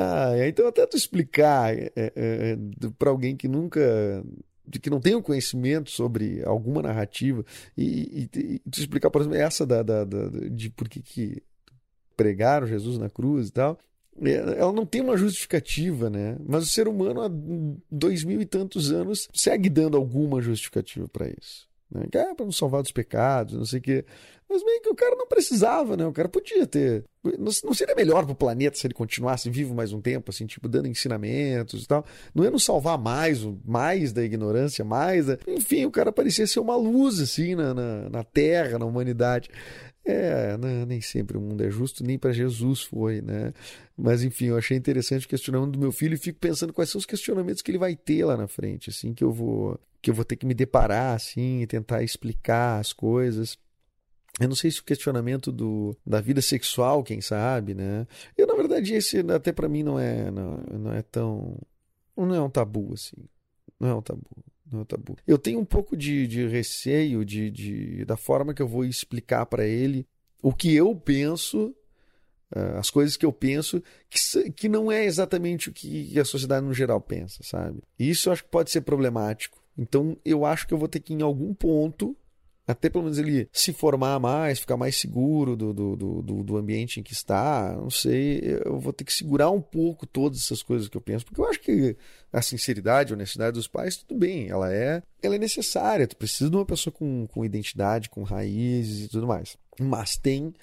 Ah, 0.00 0.48
então 0.48 0.66
até 0.66 0.86
tu 0.86 0.96
explicar 0.96 1.76
é, 1.76 1.92
é, 1.96 2.12
é 2.16 2.56
para 2.98 3.10
alguém 3.10 3.36
que 3.36 3.48
nunca 3.48 3.80
de 4.66 4.78
que 4.78 4.88
não 4.88 5.00
tem 5.00 5.16
um 5.16 5.22
conhecimento 5.22 5.90
sobre 5.90 6.42
alguma 6.44 6.80
narrativa 6.80 7.44
e, 7.76 8.28
e, 8.34 8.40
e 8.54 8.58
tu 8.70 8.78
explicar, 8.78 9.10
por 9.10 9.20
exemplo, 9.20 9.36
essa 9.36 9.66
da, 9.66 9.82
da, 9.82 10.04
da 10.04 10.28
de 10.48 10.70
por 10.70 10.88
que, 10.88 11.02
que 11.02 11.42
pregaram 12.16 12.66
Jesus 12.66 12.98
na 12.98 13.10
cruz 13.10 13.48
e 13.48 13.52
tal, 13.52 13.78
é, 14.22 14.34
ela 14.58 14.72
não 14.72 14.84
tem 14.84 15.00
uma 15.00 15.16
justificativa, 15.16 16.10
né? 16.10 16.36
Mas 16.46 16.64
o 16.64 16.68
ser 16.68 16.86
humano 16.86 17.22
há 17.22 17.30
dois 17.90 18.22
mil 18.24 18.40
e 18.40 18.46
tantos 18.46 18.92
anos 18.92 19.28
segue 19.34 19.70
dando 19.70 19.96
alguma 19.96 20.40
justificativa 20.40 21.08
para 21.08 21.28
isso. 21.28 21.69
Né? 21.90 22.06
Que 22.10 22.18
é 22.18 22.34
para 22.34 22.46
nos 22.46 22.56
salvar 22.56 22.82
dos 22.82 22.92
pecados, 22.92 23.56
não 23.56 23.64
sei 23.64 23.78
o 23.78 23.82
quê. 23.82 24.04
Mas 24.48 24.64
meio 24.64 24.82
que 24.82 24.88
o 24.88 24.96
cara 24.96 25.14
não 25.14 25.28
precisava, 25.28 25.96
né? 25.96 26.04
O 26.04 26.12
cara 26.12 26.28
podia 26.28 26.66
ter. 26.66 27.04
Não, 27.38 27.52
seria 27.72 27.94
melhor 27.94 28.24
para 28.24 28.32
o 28.32 28.36
planeta 28.36 28.76
se 28.76 28.84
ele 28.84 28.94
continuasse 28.94 29.48
vivo 29.48 29.72
mais 29.76 29.92
um 29.92 30.00
tempo, 30.00 30.28
assim, 30.28 30.44
tipo, 30.44 30.68
dando 30.68 30.88
ensinamentos 30.88 31.84
e 31.84 31.86
tal. 31.86 32.04
Não 32.34 32.42
ia 32.42 32.50
nos 32.50 32.64
salvar 32.64 32.98
mais, 32.98 33.44
mais 33.64 34.12
da 34.12 34.24
ignorância, 34.24 34.84
mais 34.84 35.26
da... 35.26 35.38
Enfim, 35.46 35.84
o 35.84 35.90
cara 35.90 36.10
parecia 36.10 36.48
ser 36.48 36.58
uma 36.58 36.74
luz, 36.74 37.20
assim, 37.20 37.54
na, 37.54 37.72
na, 37.72 38.10
na 38.10 38.24
Terra, 38.24 38.76
na 38.76 38.86
humanidade. 38.86 39.50
É, 40.10 40.56
não, 40.56 40.68
né, 40.68 40.86
nem 40.86 41.00
sempre 41.00 41.36
o 41.38 41.40
mundo 41.40 41.62
é 41.62 41.70
justo, 41.70 42.04
nem 42.04 42.18
para 42.18 42.32
Jesus 42.32 42.82
foi, 42.82 43.20
né? 43.20 43.52
Mas 43.96 44.22
enfim, 44.24 44.46
eu 44.46 44.58
achei 44.58 44.76
interessante 44.76 45.26
o 45.26 45.28
questionamento 45.28 45.72
do 45.72 45.78
meu 45.78 45.92
filho 45.92 46.14
e 46.14 46.18
fico 46.18 46.38
pensando 46.38 46.72
quais 46.72 46.90
são 46.90 46.98
os 46.98 47.06
questionamentos 47.06 47.62
que 47.62 47.70
ele 47.70 47.78
vai 47.78 47.94
ter 47.96 48.24
lá 48.24 48.36
na 48.36 48.48
frente, 48.48 48.90
assim, 48.90 49.14
que 49.14 49.24
eu 49.24 49.32
vou 49.32 49.78
que 50.02 50.10
eu 50.10 50.14
vou 50.14 50.24
ter 50.24 50.36
que 50.36 50.46
me 50.46 50.54
deparar, 50.54 51.14
assim, 51.14 51.60
e 51.60 51.66
tentar 51.66 52.02
explicar 52.02 52.80
as 52.80 52.92
coisas. 52.92 53.58
Eu 54.40 54.48
não 54.48 54.56
sei 54.56 54.70
se 54.70 54.80
o 54.80 54.84
questionamento 54.84 55.52
do, 55.52 55.94
da 56.06 56.20
vida 56.20 56.40
sexual, 56.40 57.02
quem 57.02 57.20
sabe, 57.20 57.74
né? 57.74 58.06
Eu, 58.36 58.46
na 58.46 58.54
verdade, 58.54 58.94
esse 58.94 59.18
até 59.30 59.52
para 59.52 59.68
mim 59.68 59.82
não 59.82 59.98
é, 59.98 60.30
não, 60.30 60.56
não 60.78 60.92
é 60.92 61.02
tão. 61.02 61.58
Não 62.16 62.34
é 62.34 62.40
um 62.40 62.50
tabu, 62.50 62.92
assim. 62.94 63.16
Não 63.78 63.88
é 63.88 63.94
um 63.94 64.02
tabu. 64.02 64.26
Tabu. 64.84 65.16
Eu 65.26 65.38
tenho 65.38 65.60
um 65.60 65.64
pouco 65.64 65.96
de, 65.96 66.26
de 66.26 66.46
receio 66.46 67.24
de, 67.24 67.50
de, 67.50 68.04
da 68.04 68.16
forma 68.16 68.54
que 68.54 68.62
eu 68.62 68.68
vou 68.68 68.84
explicar 68.84 69.46
para 69.46 69.66
ele 69.66 70.06
o 70.42 70.52
que 70.52 70.74
eu 70.74 70.94
penso, 70.94 71.74
uh, 72.54 72.78
as 72.78 72.90
coisas 72.90 73.16
que 73.16 73.26
eu 73.26 73.32
penso, 73.32 73.82
que, 74.08 74.50
que 74.52 74.68
não 74.68 74.90
é 74.90 75.04
exatamente 75.04 75.68
o 75.68 75.72
que 75.72 76.18
a 76.18 76.24
sociedade 76.24 76.64
no 76.64 76.72
geral 76.72 77.00
pensa, 77.00 77.42
sabe? 77.42 77.82
Isso 77.98 78.28
eu 78.28 78.32
acho 78.32 78.44
que 78.44 78.50
pode 78.50 78.70
ser 78.70 78.80
problemático. 78.82 79.60
Então 79.76 80.16
eu 80.24 80.44
acho 80.44 80.66
que 80.66 80.74
eu 80.74 80.78
vou 80.78 80.88
ter 80.88 81.00
que, 81.00 81.14
em 81.14 81.22
algum 81.22 81.54
ponto, 81.54 82.16
até 82.70 82.88
pelo 82.88 83.04
menos 83.04 83.18
ele 83.18 83.48
se 83.52 83.72
formar 83.72 84.18
mais, 84.18 84.60
ficar 84.60 84.76
mais 84.76 84.96
seguro 84.96 85.56
do, 85.56 85.72
do, 85.72 85.96
do, 86.22 86.42
do, 86.42 86.56
ambiente 86.56 87.00
em 87.00 87.02
que 87.02 87.12
está, 87.12 87.76
não 87.76 87.90
sei, 87.90 88.40
eu 88.64 88.78
vou 88.78 88.92
ter 88.92 89.04
que 89.04 89.12
segurar 89.12 89.50
um 89.50 89.60
pouco 89.60 90.06
todas 90.06 90.38
essas 90.38 90.62
coisas 90.62 90.88
que 90.88 90.96
eu 90.96 91.00
penso, 91.00 91.24
porque 91.24 91.40
eu 91.40 91.48
acho 91.48 91.60
que 91.60 91.96
a 92.32 92.42
sinceridade, 92.42 93.12
a 93.12 93.16
honestidade 93.16 93.54
dos 93.54 93.68
pais, 93.68 93.96
tudo 93.96 94.18
bem, 94.18 94.48
ela 94.48 94.72
é, 94.72 95.02
ela 95.22 95.34
é 95.34 95.38
necessária, 95.38 96.06
tu 96.06 96.16
precisa 96.16 96.48
de 96.48 96.56
uma 96.56 96.66
pessoa 96.66 96.92
com, 96.92 97.26
com 97.26 97.44
identidade, 97.44 98.08
com 98.08 98.22
raízes 98.22 99.06
e 99.06 99.08
tudo 99.08 99.26
mais. 99.26 99.56
Mas 99.78 100.16
tem 100.16 100.54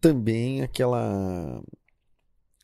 também 0.00 0.62
aquela 0.62 1.62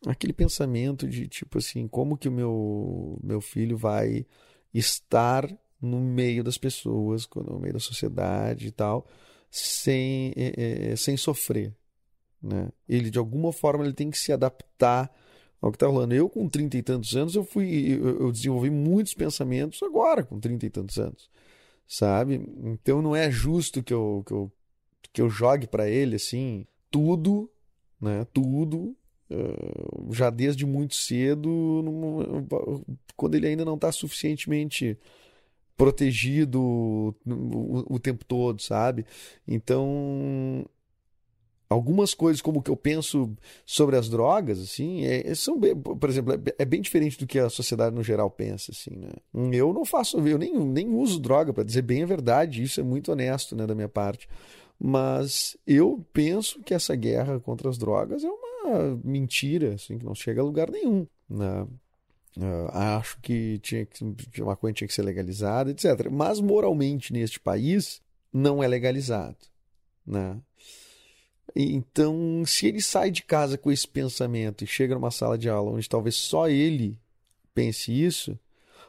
aquele 0.07 0.33
pensamento 0.33 1.07
de 1.07 1.29
tipo 1.29 1.59
assim, 1.59 1.87
como 1.87 2.17
que 2.17 2.29
o 2.29 2.33
meu 2.33 3.19
meu 3.23 3.41
filho 3.41 3.77
vai 3.77 4.27
estar 4.75 5.49
no 5.83 6.01
meio 6.01 6.45
das 6.45 6.57
pessoas, 6.57 7.29
no 7.35 7.59
meio 7.59 7.75
da 7.75 7.81
sociedade 7.81 8.69
e 8.69 8.71
tal, 8.71 9.07
sem, 9.51 10.33
é, 10.37 10.93
é, 10.93 10.97
sem 10.97 11.17
sofrer. 11.17 11.75
Né? 12.41 12.71
Ele, 12.89 13.11
de 13.11 13.19
alguma 13.19 13.53
forma, 13.53 13.85
ele 13.85 13.93
tem 13.93 14.11
que 14.11 14.19
se 14.19 14.33
adaptar 14.33 15.13
ao 15.61 15.71
que 15.71 15.77
está 15.77 15.87
rolando. 15.87 16.15
Eu, 16.15 16.29
com 16.29 16.49
trinta 16.49 16.77
e 16.77 16.83
tantos 16.83 17.17
anos, 17.17 17.35
eu 17.35 17.45
fui 17.45 17.93
eu, 17.93 18.21
eu 18.21 18.33
desenvolvi 18.33 18.71
muitos 18.71 19.13
pensamentos 19.13 19.83
agora, 19.83 20.23
com 20.23 20.41
trinta 20.41 20.65
e 20.65 20.71
tantos 20.71 20.99
anos. 20.99 21.31
Sabe? 21.87 22.41
Então 22.65 23.03
não 23.03 23.15
é 23.15 23.31
justo 23.31 23.83
que 23.83 23.93
eu, 23.93 24.23
que 24.27 24.33
eu, 24.33 24.53
que 25.13 25.21
eu 25.21 25.29
jogue 25.29 25.67
para 25.67 25.91
ele 25.91 26.17
assim 26.17 26.67
tudo, 26.91 27.51
né? 28.01 28.25
Tudo 28.33 28.97
já 30.11 30.31
desde 30.31 30.67
muito 30.67 30.95
cedo, 30.95 31.83
quando 33.17 33.35
ele 33.35 33.47
ainda 33.47 33.65
não 33.65 33.75
está 33.75 33.91
suficientemente 33.91 34.99
protegido 35.77 36.61
o, 36.61 37.95
o, 37.95 37.99
tempo 37.99 38.25
todo, 38.25 38.61
sabe? 38.61 39.05
Então, 39.47 40.65
algumas 41.69 42.15
coisas 42.15 42.43
como 42.43 42.63
que 42.63 42.71
eu 42.71 42.77
penso 42.77 43.35
sobre 43.65 43.97
as 43.97 44.09
drogas, 44.09 44.61
assim, 44.61 45.05
é, 45.05 45.35
são, 45.35 45.59
bem, 45.59 45.75
por 45.75 46.09
exemplo, 46.09 46.35
é, 46.35 46.39
é, 46.59 46.65
bem 46.65 46.81
diferente 46.81 47.19
do 47.19 47.27
que 47.27 47.39
a 47.39 47.51
sociedade 47.51 47.95
no 47.95 48.03
geral 48.03 48.31
pensa, 48.31 48.73
assim, 48.73 48.95
né? 48.97 49.11
Eu 49.53 49.73
não 49.73 49.85
faço, 49.85 50.19
eu 50.27 50.39
nem, 50.39 50.55
nem 50.55 50.89
uso 50.89 51.19
droga, 51.19 51.53
para 51.53 51.65
dizer 51.65 51.83
bem 51.83 52.03
a 52.03 52.07
verdade, 52.07 52.63
isso 52.63 52.81
é 52.81 52.83
muito 52.83 53.11
honesto, 53.11 53.57
né, 53.57 53.67
da 53.67 53.75
minha 53.75 53.89
parte. 53.89 54.29
Mas 54.79 55.57
eu 55.67 56.05
penso 56.13 56.61
que 56.61 56.75
essa 56.75 56.95
guerra 56.97 57.39
contra 57.41 57.69
as 57.69 57.79
drogas 57.79 58.25
é 58.25 58.29
uma 58.29 59.01
mentira, 59.05 59.75
assim, 59.75 59.99
que 59.99 60.05
não 60.05 60.15
chega 60.15 60.41
a 60.41 60.45
lugar 60.45 60.71
nenhum, 60.71 61.07
né? 61.29 61.67
Uh, 62.37 62.69
acho 62.73 63.19
que 63.21 63.59
tinha 63.59 63.85
que 63.85 64.41
a 64.41 64.45
maconha 64.45 64.73
tinha 64.73 64.89
que 64.89 64.95
ser 64.95 65.03
legalizada, 65.03 65.71
etc. 65.71 66.09
Mas 66.11 66.41
moralmente 66.41 67.13
neste 67.13 67.39
país 67.39 68.01
não 68.33 68.63
é 68.63 68.67
legalizado, 68.67 69.37
né? 70.07 70.41
Então, 71.55 72.43
se 72.47 72.67
ele 72.67 72.81
sai 72.81 73.11
de 73.11 73.23
casa 73.23 73.59
com 73.59 73.71
esse 73.71 73.87
pensamento 73.87 74.65
e 74.65 74.67
chega 74.67 74.95
numa 74.95 75.11
sala 75.11 75.37
de 75.37 75.51
aula 75.51 75.73
onde 75.73 75.89
talvez 75.89 76.17
só 76.17 76.49
ele 76.49 76.99
pense 77.55 77.93
isso, 77.93 78.39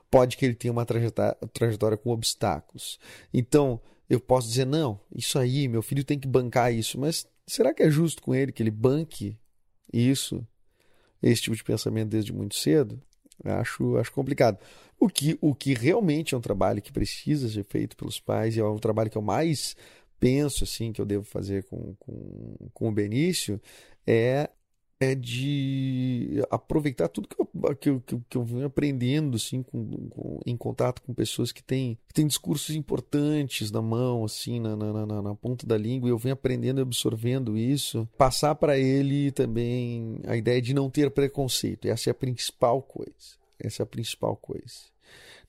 pode 0.09 0.37
que 0.37 0.45
ele 0.45 0.55
tenha 0.55 0.71
uma 0.71 0.85
trajetória, 0.85 1.35
trajetória 1.51 1.97
com 1.97 2.11
obstáculos. 2.11 2.97
Então, 3.33 3.81
eu 4.09 4.19
posso 4.19 4.47
dizer 4.47 4.65
não, 4.65 4.99
isso 5.13 5.37
aí, 5.37 5.67
meu 5.67 5.81
filho 5.81 6.05
tem 6.05 6.17
que 6.19 6.27
bancar 6.27 6.73
isso, 6.73 6.97
mas 6.97 7.27
será 7.45 7.73
que 7.73 7.83
é 7.83 7.89
justo 7.89 8.21
com 8.21 8.33
ele 8.33 8.53
que 8.53 8.63
ele 8.63 8.71
banque 8.71 9.37
isso, 9.91 10.45
esse 11.21 11.41
tipo 11.41 11.55
de 11.55 11.63
pensamento 11.63 12.09
desde 12.09 12.31
muito 12.31 12.55
cedo? 12.55 13.01
Acho, 13.43 13.97
acho 13.97 14.11
complicado. 14.11 14.57
O 14.99 15.09
que, 15.09 15.37
o 15.41 15.53
que 15.53 15.73
realmente 15.73 16.33
é 16.33 16.37
um 16.37 16.41
trabalho 16.41 16.81
que 16.81 16.91
precisa 16.91 17.49
ser 17.49 17.63
feito 17.63 17.95
pelos 17.97 18.19
pais, 18.19 18.55
e 18.55 18.59
é 18.59 18.63
um 18.63 18.77
trabalho 18.77 19.09
que 19.09 19.17
eu 19.17 19.21
mais 19.21 19.75
penso 20.19 20.63
assim 20.63 20.93
que 20.93 21.01
eu 21.01 21.05
devo 21.05 21.25
fazer 21.25 21.63
com, 21.65 21.93
com, 21.99 22.55
com 22.73 22.89
o 22.89 22.91
Benício, 22.91 23.59
é 24.07 24.49
é 24.99 25.13
de 25.15 26.41
aproveitar 26.49 27.07
tudo 27.07 27.27
que 27.27 27.35
eu, 27.39 27.75
que 27.75 27.89
eu, 27.89 28.23
que 28.29 28.37
eu 28.37 28.43
venho 28.43 28.65
aprendendo 28.65 29.35
assim, 29.35 29.61
com, 29.61 30.09
com, 30.09 30.39
em 30.45 30.55
contato 30.55 31.01
com 31.01 31.13
pessoas 31.13 31.51
que 31.51 31.63
têm, 31.63 31.97
que 32.07 32.13
têm 32.13 32.27
discursos 32.27 32.75
importantes 32.75 33.71
na 33.71 33.81
mão, 33.81 34.23
assim, 34.23 34.59
na, 34.59 34.75
na, 34.75 35.05
na, 35.05 35.21
na 35.21 35.35
ponta 35.35 35.65
da 35.67 35.77
língua, 35.77 36.07
e 36.07 36.11
eu 36.11 36.17
venho 36.17 36.33
aprendendo 36.33 36.79
e 36.79 36.83
absorvendo 36.83 37.57
isso, 37.57 38.07
passar 38.17 38.55
para 38.55 38.77
ele 38.77 39.31
também 39.31 40.19
a 40.25 40.35
ideia 40.35 40.61
de 40.61 40.73
não 40.73 40.89
ter 40.89 41.11
preconceito. 41.11 41.87
Essa 41.87 42.09
é 42.09 42.11
a 42.11 42.15
principal 42.15 42.81
coisa. 42.81 43.37
Essa 43.59 43.81
é 43.81 43.85
a 43.85 43.87
principal 43.87 44.35
coisa. 44.35 44.93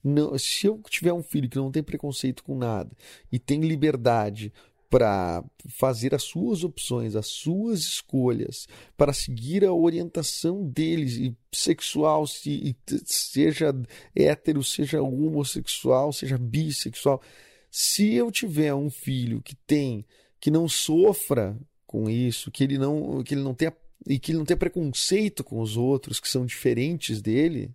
Não, 0.03 0.37
se 0.37 0.67
eu 0.67 0.79
tiver 0.87 1.13
um 1.13 1.23
filho 1.23 1.49
que 1.49 1.57
não 1.57 1.71
tem 1.71 1.81
preconceito 1.81 2.43
com 2.43 2.55
nada 2.55 2.91
e 3.31 3.39
tem 3.39 3.61
liberdade 3.61 4.53
para 4.95 5.43
fazer 5.67 6.15
as 6.15 6.23
suas 6.23 6.63
opções, 6.63 7.17
as 7.17 7.27
suas 7.27 7.81
escolhas, 7.81 8.65
para 8.95 9.11
seguir 9.11 9.65
a 9.65 9.73
orientação 9.73 10.65
deles, 10.65 11.17
e 11.17 11.35
sexual, 11.51 12.25
se, 12.25 12.73
seja 13.03 13.75
hétero, 14.15 14.63
seja 14.63 15.01
homossexual, 15.01 16.13
seja 16.13 16.37
bissexual. 16.37 17.21
Se 17.69 18.13
eu 18.13 18.31
tiver 18.31 18.73
um 18.73 18.89
filho 18.89 19.41
que 19.41 19.53
tem, 19.67 20.05
que 20.39 20.49
não 20.49 20.65
sofra 20.65 21.59
com 21.85 22.09
isso, 22.09 22.49
que 22.49 22.63
ele 22.63 22.77
não, 22.77 23.21
que 23.21 23.33
ele 23.33 23.43
não 23.43 23.53
tenha 23.53 23.75
e 24.07 24.17
que 24.17 24.31
ele 24.31 24.37
não 24.37 24.45
tenha 24.45 24.55
preconceito 24.55 25.43
com 25.43 25.59
os 25.59 25.75
outros 25.75 26.21
que 26.21 26.29
são 26.29 26.45
diferentes 26.45 27.21
dele, 27.21 27.69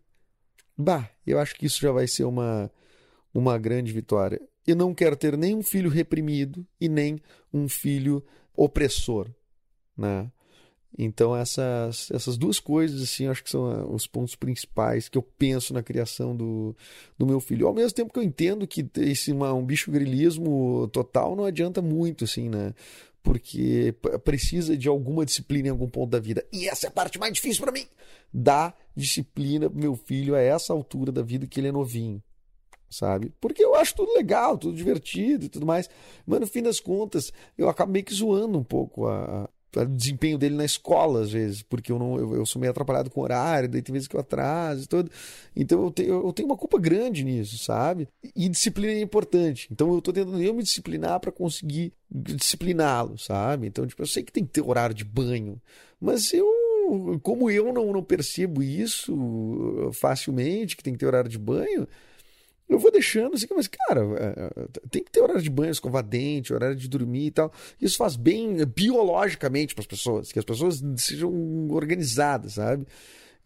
bah, 0.74 1.10
eu 1.26 1.38
acho 1.38 1.54
que 1.54 1.66
isso 1.66 1.82
já 1.82 1.92
vai 1.92 2.08
ser 2.08 2.24
uma 2.24 2.72
uma 3.34 3.58
grande 3.58 3.92
vitória 3.92 4.40
e 4.66 4.74
não 4.74 4.94
quero 4.94 5.16
ter 5.16 5.36
nem 5.36 5.54
um 5.54 5.62
filho 5.62 5.90
reprimido 5.90 6.66
e 6.80 6.88
nem 6.88 7.20
um 7.52 7.68
filho 7.68 8.24
opressor. 8.54 9.28
Né? 9.96 10.30
Então, 10.98 11.36
essas, 11.36 12.10
essas 12.10 12.36
duas 12.36 12.58
coisas, 12.58 13.02
assim, 13.02 13.26
acho 13.26 13.42
que 13.44 13.50
são 13.50 13.66
ah, 13.66 13.86
os 13.86 14.06
pontos 14.06 14.34
principais 14.34 15.08
que 15.08 15.16
eu 15.16 15.22
penso 15.22 15.72
na 15.72 15.82
criação 15.82 16.36
do, 16.36 16.76
do 17.16 17.26
meu 17.26 17.40
filho. 17.40 17.66
Ao 17.66 17.74
mesmo 17.74 17.94
tempo 17.94 18.12
que 18.12 18.18
eu 18.18 18.22
entendo 18.22 18.66
que 18.66 18.88
esse 18.96 19.32
uma, 19.32 19.52
um 19.54 19.64
bicho 19.64 19.90
grilismo 19.90 20.88
total 20.88 21.36
não 21.36 21.44
adianta 21.44 21.80
muito, 21.80 22.24
assim, 22.24 22.48
né? 22.48 22.74
Porque 23.22 23.94
precisa 24.24 24.76
de 24.76 24.88
alguma 24.88 25.26
disciplina 25.26 25.68
em 25.68 25.70
algum 25.70 25.88
ponto 25.88 26.10
da 26.10 26.18
vida. 26.18 26.44
E 26.52 26.68
essa 26.68 26.86
é 26.86 26.88
a 26.88 26.92
parte 26.92 27.18
mais 27.18 27.32
difícil 27.34 27.62
para 27.62 27.72
mim. 27.72 27.86
Dar 28.32 28.74
disciplina 28.96 29.68
pro 29.68 29.78
meu 29.78 29.94
filho 29.94 30.34
a 30.34 30.40
essa 30.40 30.72
altura 30.72 31.12
da 31.12 31.22
vida 31.22 31.46
que 31.46 31.60
ele 31.60 31.68
é 31.68 31.72
novinho 31.72 32.22
sabe? 32.90 33.32
Porque 33.40 33.64
eu 33.64 33.74
acho 33.74 33.94
tudo 33.94 34.12
legal, 34.14 34.58
tudo 34.58 34.76
divertido 34.76 35.46
e 35.46 35.48
tudo 35.48 35.64
mais. 35.64 35.88
Mas 36.26 36.40
no 36.40 36.46
fim 36.46 36.62
das 36.62 36.80
contas, 36.80 37.32
eu 37.56 37.68
acabo 37.68 37.92
meio 37.92 38.04
que 38.04 38.12
zoando 38.14 38.58
um 38.58 38.64
pouco 38.64 39.06
a, 39.06 39.44
a- 39.44 39.48
o 39.82 39.86
desempenho 39.86 40.36
dele 40.36 40.56
na 40.56 40.64
escola, 40.64 41.20
às 41.22 41.30
vezes, 41.30 41.62
porque 41.62 41.92
eu 41.92 41.98
não 42.00 42.18
eu, 42.18 42.34
eu 42.34 42.44
sou 42.44 42.58
meio 42.58 42.72
atrapalhado 42.72 43.08
com 43.08 43.20
horário, 43.20 43.68
daí 43.68 43.80
tem 43.80 43.92
vezes 43.92 44.08
que 44.08 44.16
eu 44.16 44.20
atraso 44.20 44.82
e 44.82 44.86
tudo. 44.88 45.08
Então 45.54 45.84
eu 45.84 45.90
tenho, 45.92 46.26
eu 46.26 46.32
tenho 46.32 46.48
uma 46.48 46.56
culpa 46.56 46.76
grande 46.76 47.22
nisso, 47.22 47.56
sabe? 47.58 48.08
E 48.34 48.48
disciplina 48.48 48.92
é 48.94 49.00
importante. 49.00 49.68
Então 49.70 49.94
eu 49.94 50.02
tô 50.02 50.12
tentando 50.12 50.42
eu 50.42 50.52
me 50.52 50.64
disciplinar 50.64 51.20
para 51.20 51.30
conseguir 51.30 51.92
discipliná-lo, 52.10 53.16
sabe? 53.16 53.68
Então, 53.68 53.86
tipo, 53.86 54.02
eu 54.02 54.06
sei 54.08 54.24
que 54.24 54.32
tem 54.32 54.44
que 54.44 54.50
ter 54.50 54.60
horário 54.62 54.94
de 54.94 55.04
banho, 55.04 55.60
mas 56.00 56.32
eu 56.34 56.44
como 57.22 57.48
eu 57.48 57.72
não, 57.72 57.92
não 57.92 58.02
percebo 58.02 58.64
isso 58.64 59.90
facilmente, 59.92 60.76
que 60.76 60.82
tem 60.82 60.92
que 60.92 60.98
ter 60.98 61.06
horário 61.06 61.30
de 61.30 61.38
banho, 61.38 61.86
eu 62.70 62.78
vou 62.78 62.90
deixando 62.90 63.34
assim, 63.34 63.46
mas, 63.54 63.66
cara, 63.66 64.00
é, 64.00 64.62
é, 64.62 64.68
tem 64.90 65.02
que 65.02 65.10
ter 65.10 65.20
horário 65.20 65.42
de 65.42 65.50
banho, 65.50 65.72
escovar 65.72 66.04
dente, 66.04 66.54
horário 66.54 66.76
de 66.76 66.88
dormir 66.88 67.26
e 67.26 67.30
tal. 67.32 67.52
Isso 67.80 67.96
faz 67.96 68.16
bem 68.16 68.64
biologicamente 68.64 69.74
para 69.74 69.82
as 69.82 69.86
pessoas, 69.86 70.30
que 70.30 70.38
as 70.38 70.44
pessoas 70.44 70.82
sejam 70.96 71.68
organizadas, 71.70 72.54
sabe? 72.54 72.86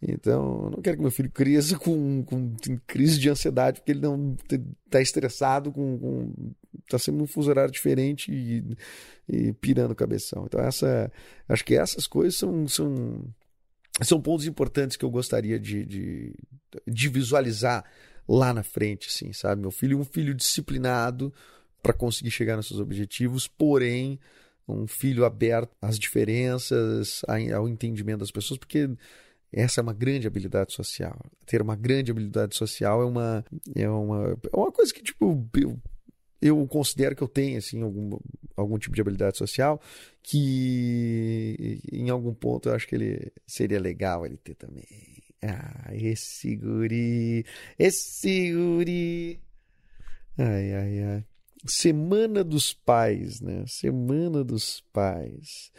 Então, 0.01 0.69
não 0.69 0.81
quero 0.81 0.97
que 0.97 1.01
meu 1.01 1.11
filho 1.11 1.31
cresça 1.31 1.77
com, 1.79 2.23
com 2.23 2.55
crise 2.85 3.19
de 3.19 3.29
ansiedade, 3.29 3.79
porque 3.79 3.91
ele 3.91 4.01
não 4.01 4.37
está 4.85 5.01
estressado, 5.01 5.71
com, 5.71 5.97
com 5.97 6.33
tá 6.87 6.99
sempre 6.99 7.19
num 7.19 7.27
fuso 7.27 7.49
horário 7.49 7.71
diferente 7.71 8.31
e, 8.31 8.77
e 9.27 9.53
pirando 9.53 9.91
o 9.91 9.95
cabeção. 9.95 10.45
Então, 10.45 10.59
essa, 10.61 11.11
acho 11.49 11.65
que 11.65 11.75
essas 11.75 12.05
coisas 12.05 12.35
são, 12.35 12.67
são, 12.67 13.23
são 14.01 14.21
pontos 14.21 14.45
importantes 14.45 14.95
que 14.97 15.05
eu 15.05 15.09
gostaria 15.09 15.59
de, 15.59 15.83
de, 15.85 16.33
de 16.85 17.09
visualizar 17.09 17.83
lá 18.27 18.53
na 18.53 18.63
frente, 18.63 19.07
assim, 19.07 19.31
sabe? 19.33 19.61
Meu 19.61 19.71
filho, 19.71 19.99
um 19.99 20.05
filho 20.05 20.33
disciplinado 20.33 21.33
para 21.81 21.93
conseguir 21.93 22.31
chegar 22.31 22.55
nos 22.55 22.67
seus 22.67 22.79
objetivos, 22.79 23.47
porém 23.47 24.19
um 24.67 24.87
filho 24.87 25.25
aberto 25.25 25.75
às 25.81 25.99
diferenças, 25.99 27.21
ao 27.53 27.69
entendimento 27.69 28.19
das 28.19 28.31
pessoas, 28.31 28.57
porque 28.57 28.89
essa 29.53 29.79
é 29.79 29.83
uma 29.83 29.93
grande 29.93 30.27
habilidade 30.27 30.73
social. 30.73 31.19
Ter 31.45 31.61
uma 31.61 31.75
grande 31.75 32.11
habilidade 32.11 32.55
social 32.55 33.01
é 33.01 33.05
uma 33.05 33.45
é 33.75 33.89
uma, 33.89 34.37
é 34.51 34.57
uma 34.57 34.71
coisa 34.71 34.93
que 34.93 35.03
tipo 35.03 35.47
eu, 35.55 35.79
eu 36.41 36.67
considero 36.67 37.15
que 37.15 37.21
eu 37.21 37.27
tenho 37.27 37.57
assim 37.57 37.81
algum, 37.81 38.17
algum 38.55 38.77
tipo 38.77 38.95
de 38.95 39.01
habilidade 39.01 39.37
social 39.37 39.79
que 40.21 41.79
em 41.91 42.09
algum 42.09 42.33
ponto 42.33 42.69
eu 42.69 42.73
acho 42.73 42.87
que 42.87 42.95
ele 42.95 43.31
seria 43.45 43.79
legal 43.79 44.25
ele 44.25 44.37
ter 44.37 44.55
também. 44.55 44.83
Ah, 45.47 45.93
esse 45.93 46.55
guri, 46.55 47.45
esse 47.77 48.51
guri. 48.53 49.39
Ai, 50.37 50.73
ai, 50.73 51.03
ai. 51.03 51.25
Semana 51.65 52.43
dos 52.43 52.73
Pais, 52.73 53.41
né? 53.41 53.63
Semana 53.67 54.43
dos 54.43 54.81
Pais. 54.93 55.71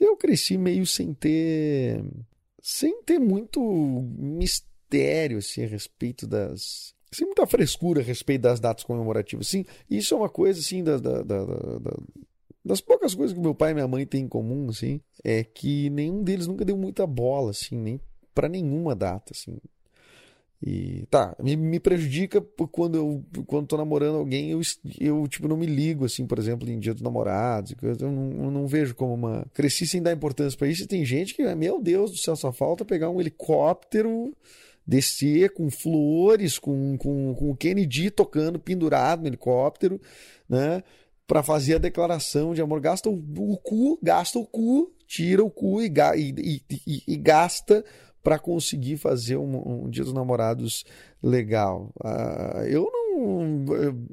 Eu 0.00 0.16
cresci 0.16 0.56
meio 0.56 0.86
sem 0.86 1.12
ter. 1.14 2.02
sem 2.62 3.02
ter 3.02 3.18
muito 3.18 3.60
mistério 4.18 5.38
assim, 5.38 5.64
a 5.64 5.66
respeito 5.66 6.26
das. 6.26 6.94
sem 7.12 7.26
muita 7.26 7.46
frescura 7.46 8.00
a 8.00 8.04
respeito 8.04 8.42
das 8.42 8.60
datas 8.60 8.84
comemorativas. 8.84 9.48
Sim, 9.48 9.64
isso 9.90 10.14
é 10.14 10.16
uma 10.16 10.28
coisa 10.28 10.60
assim 10.60 10.82
da, 10.82 10.98
da, 10.98 11.22
da, 11.22 11.44
da 11.44 11.96
das 12.64 12.80
poucas 12.80 13.14
coisas 13.14 13.34
que 13.34 13.42
meu 13.42 13.54
pai 13.54 13.72
e 13.72 13.74
minha 13.74 13.86
mãe 13.86 14.06
têm 14.06 14.22
em 14.22 14.28
comum, 14.28 14.70
assim, 14.70 15.00
é 15.22 15.44
que 15.44 15.90
nenhum 15.90 16.22
deles 16.22 16.46
nunca 16.46 16.64
deu 16.64 16.76
muita 16.76 17.06
bola, 17.06 17.50
assim, 17.50 17.76
nem 17.76 18.00
para 18.34 18.48
nenhuma 18.48 18.94
data, 18.94 19.32
assim. 19.34 19.58
E 20.66 21.04
tá, 21.10 21.36
me, 21.42 21.56
me 21.56 21.78
prejudica 21.78 22.40
quando 22.70 22.96
eu 22.96 23.22
quando 23.46 23.66
tô 23.66 23.76
namorando 23.76 24.16
alguém, 24.16 24.50
eu, 24.50 24.62
eu 24.98 25.28
tipo 25.28 25.46
não 25.46 25.58
me 25.58 25.66
ligo 25.66 26.06
assim, 26.06 26.26
por 26.26 26.38
exemplo, 26.38 26.70
em 26.70 26.78
Dia 26.78 26.94
dos 26.94 27.02
Namorados, 27.02 27.74
eu 27.82 28.10
não, 28.10 28.44
eu 28.44 28.50
não 28.50 28.66
vejo 28.66 28.94
como 28.94 29.12
uma 29.12 29.44
cresci 29.52 29.86
sem 29.86 30.02
dar 30.02 30.12
importância 30.12 30.58
para 30.58 30.66
isso. 30.66 30.84
E 30.84 30.86
tem 30.86 31.04
gente 31.04 31.34
que, 31.34 31.54
meu 31.54 31.82
Deus 31.82 32.12
do 32.12 32.16
céu, 32.16 32.34
só 32.34 32.50
falta 32.50 32.82
pegar 32.82 33.10
um 33.10 33.20
helicóptero, 33.20 34.34
descer 34.86 35.52
com 35.52 35.70
flores, 35.70 36.58
com, 36.58 36.96
com, 36.96 37.34
com 37.34 37.50
o 37.50 37.56
Kennedy 37.56 38.10
tocando 38.10 38.58
pendurado 38.58 39.20
no 39.20 39.28
helicóptero, 39.28 40.00
né? 40.48 40.82
Para 41.26 41.42
fazer 41.42 41.74
a 41.74 41.78
declaração 41.78 42.54
de 42.54 42.62
amor, 42.62 42.80
gasta 42.80 43.10
o, 43.10 43.22
o 43.38 43.58
cu, 43.58 43.98
gasta 44.02 44.38
o 44.38 44.46
cu, 44.46 44.90
tira 45.06 45.44
o 45.44 45.50
cu 45.50 45.82
e, 45.82 45.92
e, 46.16 46.62
e, 46.86 47.02
e 47.06 47.16
gasta 47.16 47.84
para 48.24 48.38
conseguir 48.38 48.96
fazer 48.96 49.36
um, 49.36 49.84
um, 49.84 49.90
Dia 49.90 50.02
dos 50.02 50.14
Namorados 50.14 50.84
legal. 51.22 51.92
Uh, 52.02 52.64
eu 52.66 52.90
não. 52.90 54.08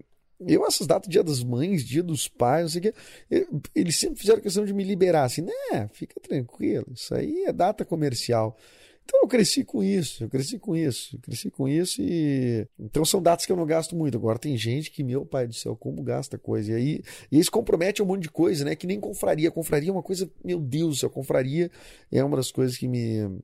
Eu, 0.45 0.65
essas 0.65 0.85
datas, 0.85 1.07
Dia 1.07 1.23
das 1.23 1.41
Mães, 1.43 1.83
Dia 1.85 2.03
dos 2.03 2.27
Pais, 2.27 2.63
não 2.63 2.81
sei 2.81 2.91
o 2.91 2.93
eu, 3.29 3.61
eles 3.73 3.95
sempre 3.95 4.19
fizeram 4.19 4.41
questão 4.41 4.65
de 4.65 4.73
me 4.73 4.83
liberar, 4.83 5.23
assim, 5.23 5.43
né? 5.43 5.89
Fica 5.93 6.19
tranquilo, 6.19 6.87
isso 6.93 7.13
aí 7.15 7.45
é 7.45 7.53
data 7.53 7.85
comercial. 7.85 8.57
Então 9.03 9.19
eu 9.23 9.27
cresci 9.27 9.63
com 9.63 9.83
isso, 9.83 10.23
eu 10.23 10.29
cresci 10.29 10.57
com 10.57 10.75
isso, 10.75 11.17
cresci 11.19 11.49
com 11.49 11.67
isso 11.67 12.01
e. 12.01 12.67
Então 12.79 13.03
são 13.03 13.21
datas 13.21 13.45
que 13.45 13.51
eu 13.51 13.55
não 13.55 13.65
gasto 13.65 13.95
muito. 13.95 14.17
Agora 14.17 14.39
tem 14.39 14.55
gente 14.57 14.91
que, 14.91 15.03
meu 15.03 15.25
pai 15.25 15.47
do 15.47 15.53
céu, 15.53 15.75
como 15.75 16.01
gasta 16.01 16.37
coisa. 16.37 16.71
E 16.71 16.75
aí 16.75 17.03
e 17.31 17.39
isso 17.39 17.51
compromete 17.51 18.01
um 18.01 18.05
monte 18.05 18.23
de 18.23 18.29
coisa, 18.29 18.63
né? 18.63 18.75
Que 18.75 18.87
nem 18.87 18.99
confraria. 18.99 19.51
Confraria 19.51 19.89
é 19.89 19.91
uma 19.91 20.03
coisa, 20.03 20.29
meu 20.43 20.59
Deus 20.59 20.99
céu, 20.99 21.09
confraria 21.09 21.69
é 22.11 22.23
uma 22.23 22.37
das 22.37 22.51
coisas 22.51 22.77
que 22.77 22.87
me 22.87 23.41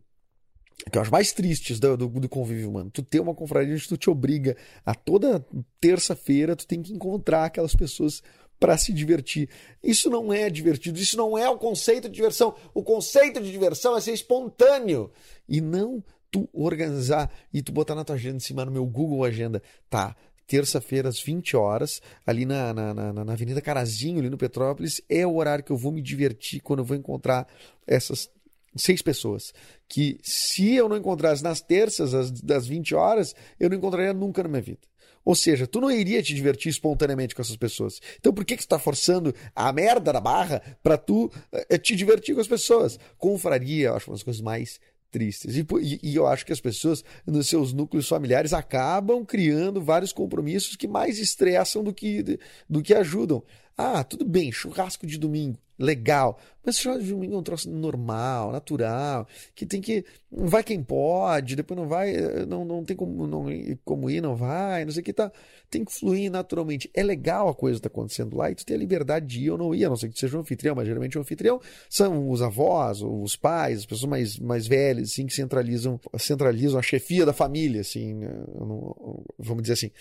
que 0.92 0.98
eu 0.98 1.02
acho 1.02 1.12
mais 1.12 1.32
tristes 1.34 1.80
do, 1.80 1.98
do, 1.98 2.08
do, 2.08 2.30
convívio 2.30 2.70
humano. 2.70 2.90
Tu 2.92 3.02
ter 3.02 3.20
uma 3.20 3.34
confraria 3.34 3.74
onde 3.74 3.88
tu 3.88 3.98
te 3.98 4.10
obriga 4.10 4.56
a 4.86 4.94
toda 4.94 5.46
terça-feira 5.82 6.56
tu 6.56 6.68
tem 6.68 6.82
que 6.82 6.94
encontrar 6.94 7.46
aquelas 7.46 7.76
pessoas 7.76 8.22
para 8.60 8.78
se 8.78 8.94
divertir. 8.94 9.50
Isso 9.84 10.10
não 10.10 10.34
é 10.34 10.50
divertido, 10.50 11.00
isso 11.00 11.18
não 11.18 11.38
é 11.38 11.50
o 11.50 11.58
conceito 11.58 12.10
de 12.10 12.16
diversão. 12.16 12.56
O 12.74 12.84
conceito 12.84 13.42
de 13.42 13.52
diversão 13.52 13.96
é 13.96 14.02
ser 14.02 14.14
espontâneo 14.14 15.12
e 15.48 15.62
não 15.62 16.04
tu 16.32 16.50
organizar 16.54 17.32
e 17.54 17.62
tu 17.62 17.72
botar 17.72 17.96
na 17.96 18.04
tua 18.04 18.16
agenda 18.16 18.38
em 18.38 18.42
cima 18.42 18.66
no 18.66 18.72
meu 18.72 18.86
Google 18.86 19.24
Agenda. 19.24 19.62
Tá, 19.90 20.16
terça-feira 20.48 21.10
às 21.10 21.20
20 21.20 21.56
horas, 21.56 22.02
ali 22.26 22.46
na, 22.46 22.74
na, 22.74 22.94
na, 22.94 23.14
na, 23.14 23.34
Avenida 23.34 23.62
Carazinho, 23.62 24.20
ali 24.20 24.30
no 24.30 24.38
Petrópolis, 24.38 25.02
é 25.10 25.28
o 25.28 25.36
horário 25.36 25.64
que 25.64 25.72
eu 25.72 25.78
vou 25.78 25.92
me 25.92 26.02
divertir 26.02 26.62
quando 26.62 26.80
eu 26.80 26.86
vou 26.86 26.96
encontrar 26.96 27.48
essas 27.86 28.30
seis 28.78 29.02
pessoas. 29.02 29.54
Que 29.88 30.18
se 30.22 30.76
eu 30.76 30.88
não 30.90 30.98
encontrasse 30.98 31.44
nas 31.44 31.62
terças, 31.62 32.14
às, 32.14 32.32
das 32.32 32.68
20 32.68 32.96
horas, 32.96 33.36
eu 33.60 33.70
não 33.70 33.78
encontraria 33.78 34.14
nunca 34.14 34.44
na 34.44 34.50
minha 34.50 34.62
vida. 34.62 34.82
Ou 35.28 35.36
seja, 35.36 35.68
tu 35.68 35.82
não 35.82 35.92
iria 35.92 36.24
te 36.24 36.34
divertir 36.34 36.70
espontaneamente 36.70 37.36
com 37.36 37.42
essas 37.42 37.58
pessoas. 37.58 38.00
Então 38.18 38.34
por 38.34 38.46
que, 38.46 38.56
que 38.56 38.64
tu 38.64 38.70
tá 38.70 38.80
forçando 38.80 39.36
a 39.54 39.74
merda 39.74 40.14
da 40.14 40.22
barra 40.22 40.62
para 40.82 40.98
tu 40.98 41.30
é, 41.52 41.78
te 41.78 41.98
divertir 41.98 42.34
com 42.34 42.40
as 42.40 42.48
pessoas? 42.48 42.98
Confraria, 43.18 43.88
eu 43.88 43.96
acho 43.96 44.10
uma 44.10 44.16
das 44.16 44.24
coisas 44.24 44.42
mais 44.42 44.80
tristes. 45.12 45.58
E, 45.58 45.68
e, 45.82 46.12
e, 46.12 46.16
eu 46.16 46.28
acho 46.28 46.46
que 46.46 46.54
as 46.54 46.62
pessoas, 46.62 47.04
nos 47.26 47.48
seus 47.48 47.74
núcleos 47.74 48.08
familiares, 48.08 48.54
acabam 48.54 49.26
criando 49.26 49.82
vários 49.82 50.14
compromissos 50.14 50.78
que 50.78 50.88
mais 50.88 51.20
estressam 51.20 51.84
do 51.84 51.94
que, 51.94 52.40
do 52.70 52.82
que 52.82 52.94
ajudam. 52.94 53.44
Ah, 53.78 54.04
tudo 54.04 54.26
bem, 54.26 54.52
churrasco 54.52 55.06
de 55.06 55.18
domingo, 55.18 55.60
legal. 55.78 56.40
Mas 56.68 56.80
churrasco 56.80 57.06
de 57.06 57.12
domingo 57.12 57.34
é 57.34 57.38
um 57.38 57.44
troço 57.44 57.72
normal, 57.72 58.52
natural, 58.52 59.26
que 59.56 59.66
tem 59.66 59.80
que. 59.80 60.04
Vai 60.30 60.62
quem 60.62 60.84
pode, 60.84 61.56
depois 61.56 61.80
não 61.80 61.88
vai, 61.88 62.12
não, 62.46 62.66
não 62.66 62.84
tem 62.84 62.94
como, 62.94 63.26
não, 63.26 63.46
como 63.86 64.10
ir, 64.10 64.20
não 64.20 64.36
vai, 64.36 64.84
não 64.84 64.92
sei 64.92 65.00
o 65.00 65.04
que 65.06 65.14
tá. 65.14 65.32
Tem 65.70 65.86
que 65.86 65.94
fluir 65.94 66.30
naturalmente. 66.30 66.92
É 66.94 67.02
legal 67.02 67.48
a 67.48 67.56
coisa 67.56 67.80
tá 67.80 67.88
acontecendo 67.88 68.36
lá 68.36 68.52
e 68.52 68.56
tu 68.56 68.66
tem 68.66 68.76
a 68.76 68.80
liberdade 68.80 69.26
de 69.26 69.46
ir 69.46 69.52
ou 69.52 69.58
não 69.58 69.74
ir, 69.74 69.86
a 69.86 69.90
não 69.90 69.96
ser 69.96 70.10
que 70.10 70.16
tu 70.16 70.20
seja 70.20 70.36
um 70.36 70.42
anfitrião, 70.42 70.76
mas 70.76 70.86
geralmente 70.86 71.18
o 71.18 71.22
anfitrião 71.22 71.62
são 71.90 72.30
os 72.30 72.42
avós, 72.42 73.02
os 73.02 73.38
pais, 73.38 73.80
as 73.80 73.86
pessoas 73.86 74.10
mais, 74.10 74.38
mais 74.38 74.68
velhas, 74.68 75.12
assim, 75.12 75.26
que 75.26 75.34
centralizam, 75.34 75.98
centralizam 76.18 76.78
a 76.78 76.84
chefia 76.84 77.26
da 77.26 77.32
família, 77.32 77.80
assim, 77.80 78.16
não, 78.60 79.24
vamos 79.40 79.64
dizer 79.64 79.74
assim. 79.74 79.92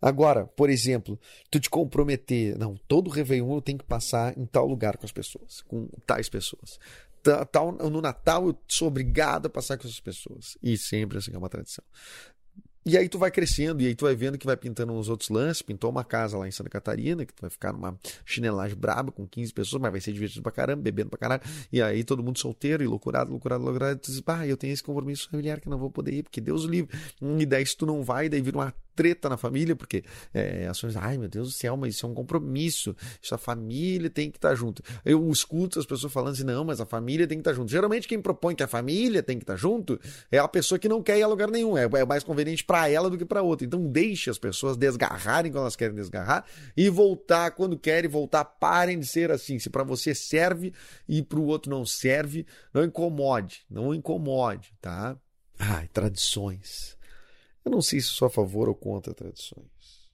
Agora, 0.00 0.46
por 0.46 0.70
exemplo, 0.70 1.18
tu 1.50 1.60
te 1.60 1.68
comprometer, 1.68 2.56
não, 2.56 2.76
todo 2.88 3.10
Réveillon 3.10 3.56
eu 3.56 3.60
tenho 3.60 3.76
que 3.76 3.84
passar 3.84 4.36
em 4.38 4.46
tal 4.46 4.66
lugar 4.66 4.96
com 4.96 5.04
as 5.04 5.12
pessoas, 5.12 5.60
com 5.68 5.86
tais 6.14 6.28
pessoas. 6.28 6.78
Tal, 7.50 7.72
no 7.72 8.00
Natal 8.00 8.46
eu 8.48 8.58
sou 8.68 8.88
obrigado 8.88 9.46
a 9.46 9.50
passar 9.50 9.78
com 9.78 9.86
essas 9.86 10.00
pessoas. 10.00 10.56
E 10.62 10.76
sempre 10.76 11.18
assim 11.18 11.32
é 11.34 11.38
uma 11.38 11.48
tradição. 11.48 11.84
E 12.86 12.98
aí 12.98 13.08
tu 13.08 13.18
vai 13.18 13.30
crescendo, 13.30 13.80
e 13.80 13.86
aí 13.86 13.94
tu 13.94 14.04
vai 14.04 14.14
vendo 14.14 14.36
que 14.36 14.44
vai 14.44 14.58
pintando 14.58 14.92
uns 14.92 15.08
outros 15.08 15.30
lances. 15.30 15.62
Pintou 15.62 15.90
uma 15.90 16.04
casa 16.04 16.36
lá 16.36 16.46
em 16.46 16.50
Santa 16.50 16.68
Catarina, 16.68 17.24
que 17.24 17.32
tu 17.32 17.40
vai 17.40 17.48
ficar 17.48 17.72
numa 17.72 17.98
chinelagem 18.26 18.76
braba 18.76 19.10
com 19.10 19.26
15 19.26 19.54
pessoas, 19.54 19.80
mas 19.80 19.90
vai 19.90 20.02
ser 20.02 20.12
divertido 20.12 20.42
pra 20.42 20.52
caramba, 20.52 20.82
bebendo 20.82 21.08
pra 21.08 21.18
caralho. 21.18 21.42
E 21.72 21.80
aí 21.80 22.04
todo 22.04 22.22
mundo 22.22 22.38
solteiro 22.38 22.84
e 22.84 22.86
loucurado, 22.86 23.30
loucurado, 23.30 23.64
loucurado. 23.64 23.98
Tu 24.00 24.10
diz, 24.12 24.20
pá, 24.20 24.46
eu 24.46 24.58
tenho 24.58 24.74
esse 24.74 24.82
compromisso 24.82 25.30
familiar 25.30 25.60
que 25.60 25.68
não 25.68 25.78
vou 25.78 25.90
poder 25.90 26.12
ir, 26.12 26.24
porque 26.24 26.42
Deus 26.42 26.64
livre. 26.64 26.94
E 27.22 27.46
daí 27.46 27.64
se 27.64 27.74
tu 27.74 27.86
não 27.86 28.02
vai, 28.02 28.28
daí 28.28 28.42
vira 28.42 28.58
uma 28.58 28.74
treta 28.94 29.28
na 29.28 29.36
família, 29.36 29.74
porque 29.74 30.04
é, 30.32 30.66
pessoas, 30.66 30.96
ai 30.96 31.18
meu 31.18 31.28
Deus 31.28 31.48
do 31.48 31.54
céu, 31.54 31.76
mas 31.76 31.94
isso 31.94 32.06
é 32.06 32.08
um 32.08 32.14
compromisso, 32.14 32.94
isso 33.20 33.34
a 33.34 33.38
família 33.38 34.10
tem 34.10 34.30
que 34.30 34.38
estar 34.38 34.54
junto. 34.54 34.82
Eu 35.04 35.30
escuto 35.30 35.78
as 35.78 35.86
pessoas 35.86 36.12
falando 36.12 36.32
assim, 36.32 36.44
não, 36.44 36.64
mas 36.64 36.80
a 36.80 36.86
família 36.86 37.26
tem 37.26 37.38
que 37.38 37.42
estar 37.42 37.52
junto. 37.52 37.70
Geralmente 37.70 38.08
quem 38.08 38.20
propõe 38.20 38.54
que 38.54 38.62
a 38.62 38.68
família 38.68 39.22
tem 39.22 39.38
que 39.38 39.44
estar 39.44 39.56
junto 39.56 39.98
é 40.30 40.38
a 40.38 40.48
pessoa 40.48 40.78
que 40.78 40.88
não 40.88 41.02
quer 41.02 41.18
ir 41.18 41.22
a 41.22 41.26
lugar 41.26 41.50
nenhum, 41.50 41.76
é, 41.76 41.84
é 41.84 42.04
mais 42.04 42.24
conveniente 42.24 42.64
para 42.64 42.88
ela 42.88 43.10
do 43.10 43.18
que 43.18 43.24
para 43.24 43.42
outra. 43.42 43.66
Então 43.66 43.86
deixe 43.86 44.30
as 44.30 44.38
pessoas 44.38 44.76
desgarrarem 44.76 45.50
quando 45.50 45.62
elas 45.62 45.76
querem 45.76 45.94
desgarrar 45.94 46.44
e 46.76 46.88
voltar 46.88 47.50
quando 47.52 47.78
querem 47.78 48.10
voltar. 48.10 48.44
Parem 48.44 48.98
de 48.98 49.06
ser 49.06 49.30
assim. 49.30 49.58
Se 49.58 49.70
para 49.70 49.82
você 49.82 50.14
serve 50.14 50.72
e 51.08 51.22
para 51.22 51.38
o 51.38 51.46
outro 51.46 51.70
não 51.70 51.84
serve, 51.84 52.46
não 52.72 52.84
incomode, 52.84 53.64
não 53.70 53.94
incomode, 53.94 54.72
tá? 54.80 55.16
Ai, 55.58 55.88
tradições. 55.88 56.96
Eu 57.64 57.70
não 57.70 57.80
sei 57.80 58.00
se 58.00 58.08
sou 58.08 58.26
a 58.26 58.30
favor 58.30 58.68
ou 58.68 58.74
contra 58.74 59.14
tradições. 59.14 60.04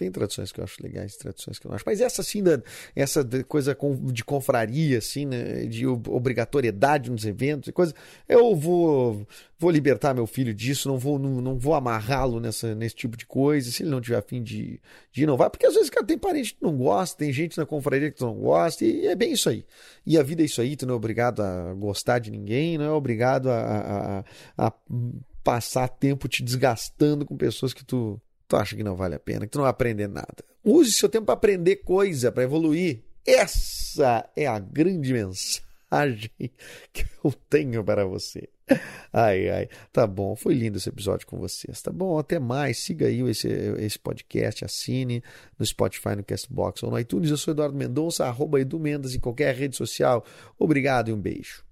Tem 0.00 0.10
tradições 0.10 0.50
que 0.50 0.58
eu 0.58 0.64
acho 0.64 0.82
legais, 0.82 1.14
tradições 1.14 1.58
que 1.58 1.66
eu 1.66 1.68
não 1.68 1.76
acho. 1.76 1.84
Mas 1.84 2.00
essa, 2.00 2.22
assim, 2.22 2.42
da, 2.42 2.62
essa 2.96 3.22
coisa 3.46 3.76
de 4.04 4.24
confraria, 4.24 4.96
assim, 4.96 5.26
né, 5.26 5.66
de 5.66 5.86
obrigatoriedade 5.86 7.10
nos 7.10 7.26
eventos 7.26 7.68
e 7.68 7.72
coisa, 7.72 7.94
eu 8.26 8.56
vou, 8.56 9.26
vou 9.58 9.70
libertar 9.70 10.14
meu 10.14 10.26
filho 10.26 10.54
disso, 10.54 10.88
não 10.88 10.96
vou, 10.96 11.18
não, 11.18 11.42
não 11.42 11.58
vou 11.58 11.74
amarrá-lo 11.74 12.40
nessa, 12.40 12.74
nesse 12.74 12.94
tipo 12.94 13.14
de 13.14 13.26
coisa. 13.26 13.70
Se 13.70 13.82
ele 13.82 13.90
não 13.90 14.00
tiver 14.00 14.16
afim 14.16 14.42
de, 14.42 14.80
de 15.12 15.26
não 15.26 15.36
vai. 15.36 15.50
Porque 15.50 15.66
às 15.66 15.74
vezes, 15.74 15.90
cara, 15.90 16.06
tem 16.06 16.16
parente 16.16 16.54
que 16.54 16.62
não 16.62 16.78
gosta, 16.78 17.18
tem 17.18 17.30
gente 17.30 17.58
na 17.58 17.66
confraria 17.66 18.10
que 18.10 18.22
não 18.22 18.32
gosta, 18.32 18.82
e 18.82 19.06
é 19.06 19.14
bem 19.14 19.32
isso 19.32 19.50
aí. 19.50 19.66
E 20.06 20.16
a 20.16 20.22
vida 20.22 20.40
é 20.40 20.46
isso 20.46 20.62
aí, 20.62 20.76
tu 20.76 20.86
não 20.86 20.94
é 20.94 20.96
obrigado 20.96 21.42
a 21.42 21.74
gostar 21.74 22.20
de 22.20 22.30
ninguém, 22.30 22.78
não 22.78 22.86
é 22.86 22.90
obrigado 22.90 23.50
a, 23.50 24.24
a, 24.56 24.66
a 24.66 24.72
passar 25.50 25.88
tempo 25.88 26.28
te 26.28 26.44
desgastando 26.44 27.26
com 27.26 27.36
pessoas 27.36 27.74
que 27.74 27.84
tu, 27.84 28.20
tu 28.46 28.54
acha 28.54 28.76
que 28.76 28.84
não 28.84 28.94
vale 28.94 29.16
a 29.16 29.18
pena, 29.18 29.46
que 29.46 29.50
tu 29.50 29.58
não 29.58 29.64
vai 29.64 29.72
aprender 29.72 30.06
nada. 30.06 30.44
Use 30.64 30.92
seu 30.92 31.08
tempo 31.08 31.26
para 31.26 31.34
aprender 31.34 31.78
coisa, 31.78 32.30
para 32.30 32.44
evoluir. 32.44 33.02
Essa 33.26 34.30
é 34.36 34.46
a 34.46 34.60
grande 34.60 35.12
mensagem 35.12 36.30
que 36.92 37.04
eu 37.24 37.32
tenho 37.48 37.82
para 37.82 38.06
você. 38.06 38.48
Ai, 39.12 39.50
ai, 39.50 39.68
tá 39.92 40.06
bom. 40.06 40.36
Foi 40.36 40.54
lindo 40.54 40.78
esse 40.78 40.88
episódio 40.88 41.26
com 41.26 41.36
vocês. 41.36 41.82
Tá 41.82 41.90
bom, 41.90 42.16
até 42.16 42.38
mais. 42.38 42.78
Siga 42.78 43.08
aí 43.08 43.20
esse, 43.28 43.48
esse 43.48 43.98
podcast, 43.98 44.64
assine 44.64 45.20
no 45.58 45.66
Spotify, 45.66 46.14
no 46.16 46.22
Castbox 46.22 46.84
ou 46.84 46.92
no 46.92 46.98
iTunes. 47.00 47.28
Eu 47.28 47.36
sou 47.36 47.50
Eduardo 47.50 47.76
Mendonça, 47.76 48.24
arroba 48.24 48.60
Edu 48.60 48.78
Mendes 48.78 49.16
em 49.16 49.18
qualquer 49.18 49.52
rede 49.56 49.74
social. 49.74 50.24
Obrigado 50.56 51.08
e 51.08 51.12
um 51.12 51.20
beijo. 51.20 51.64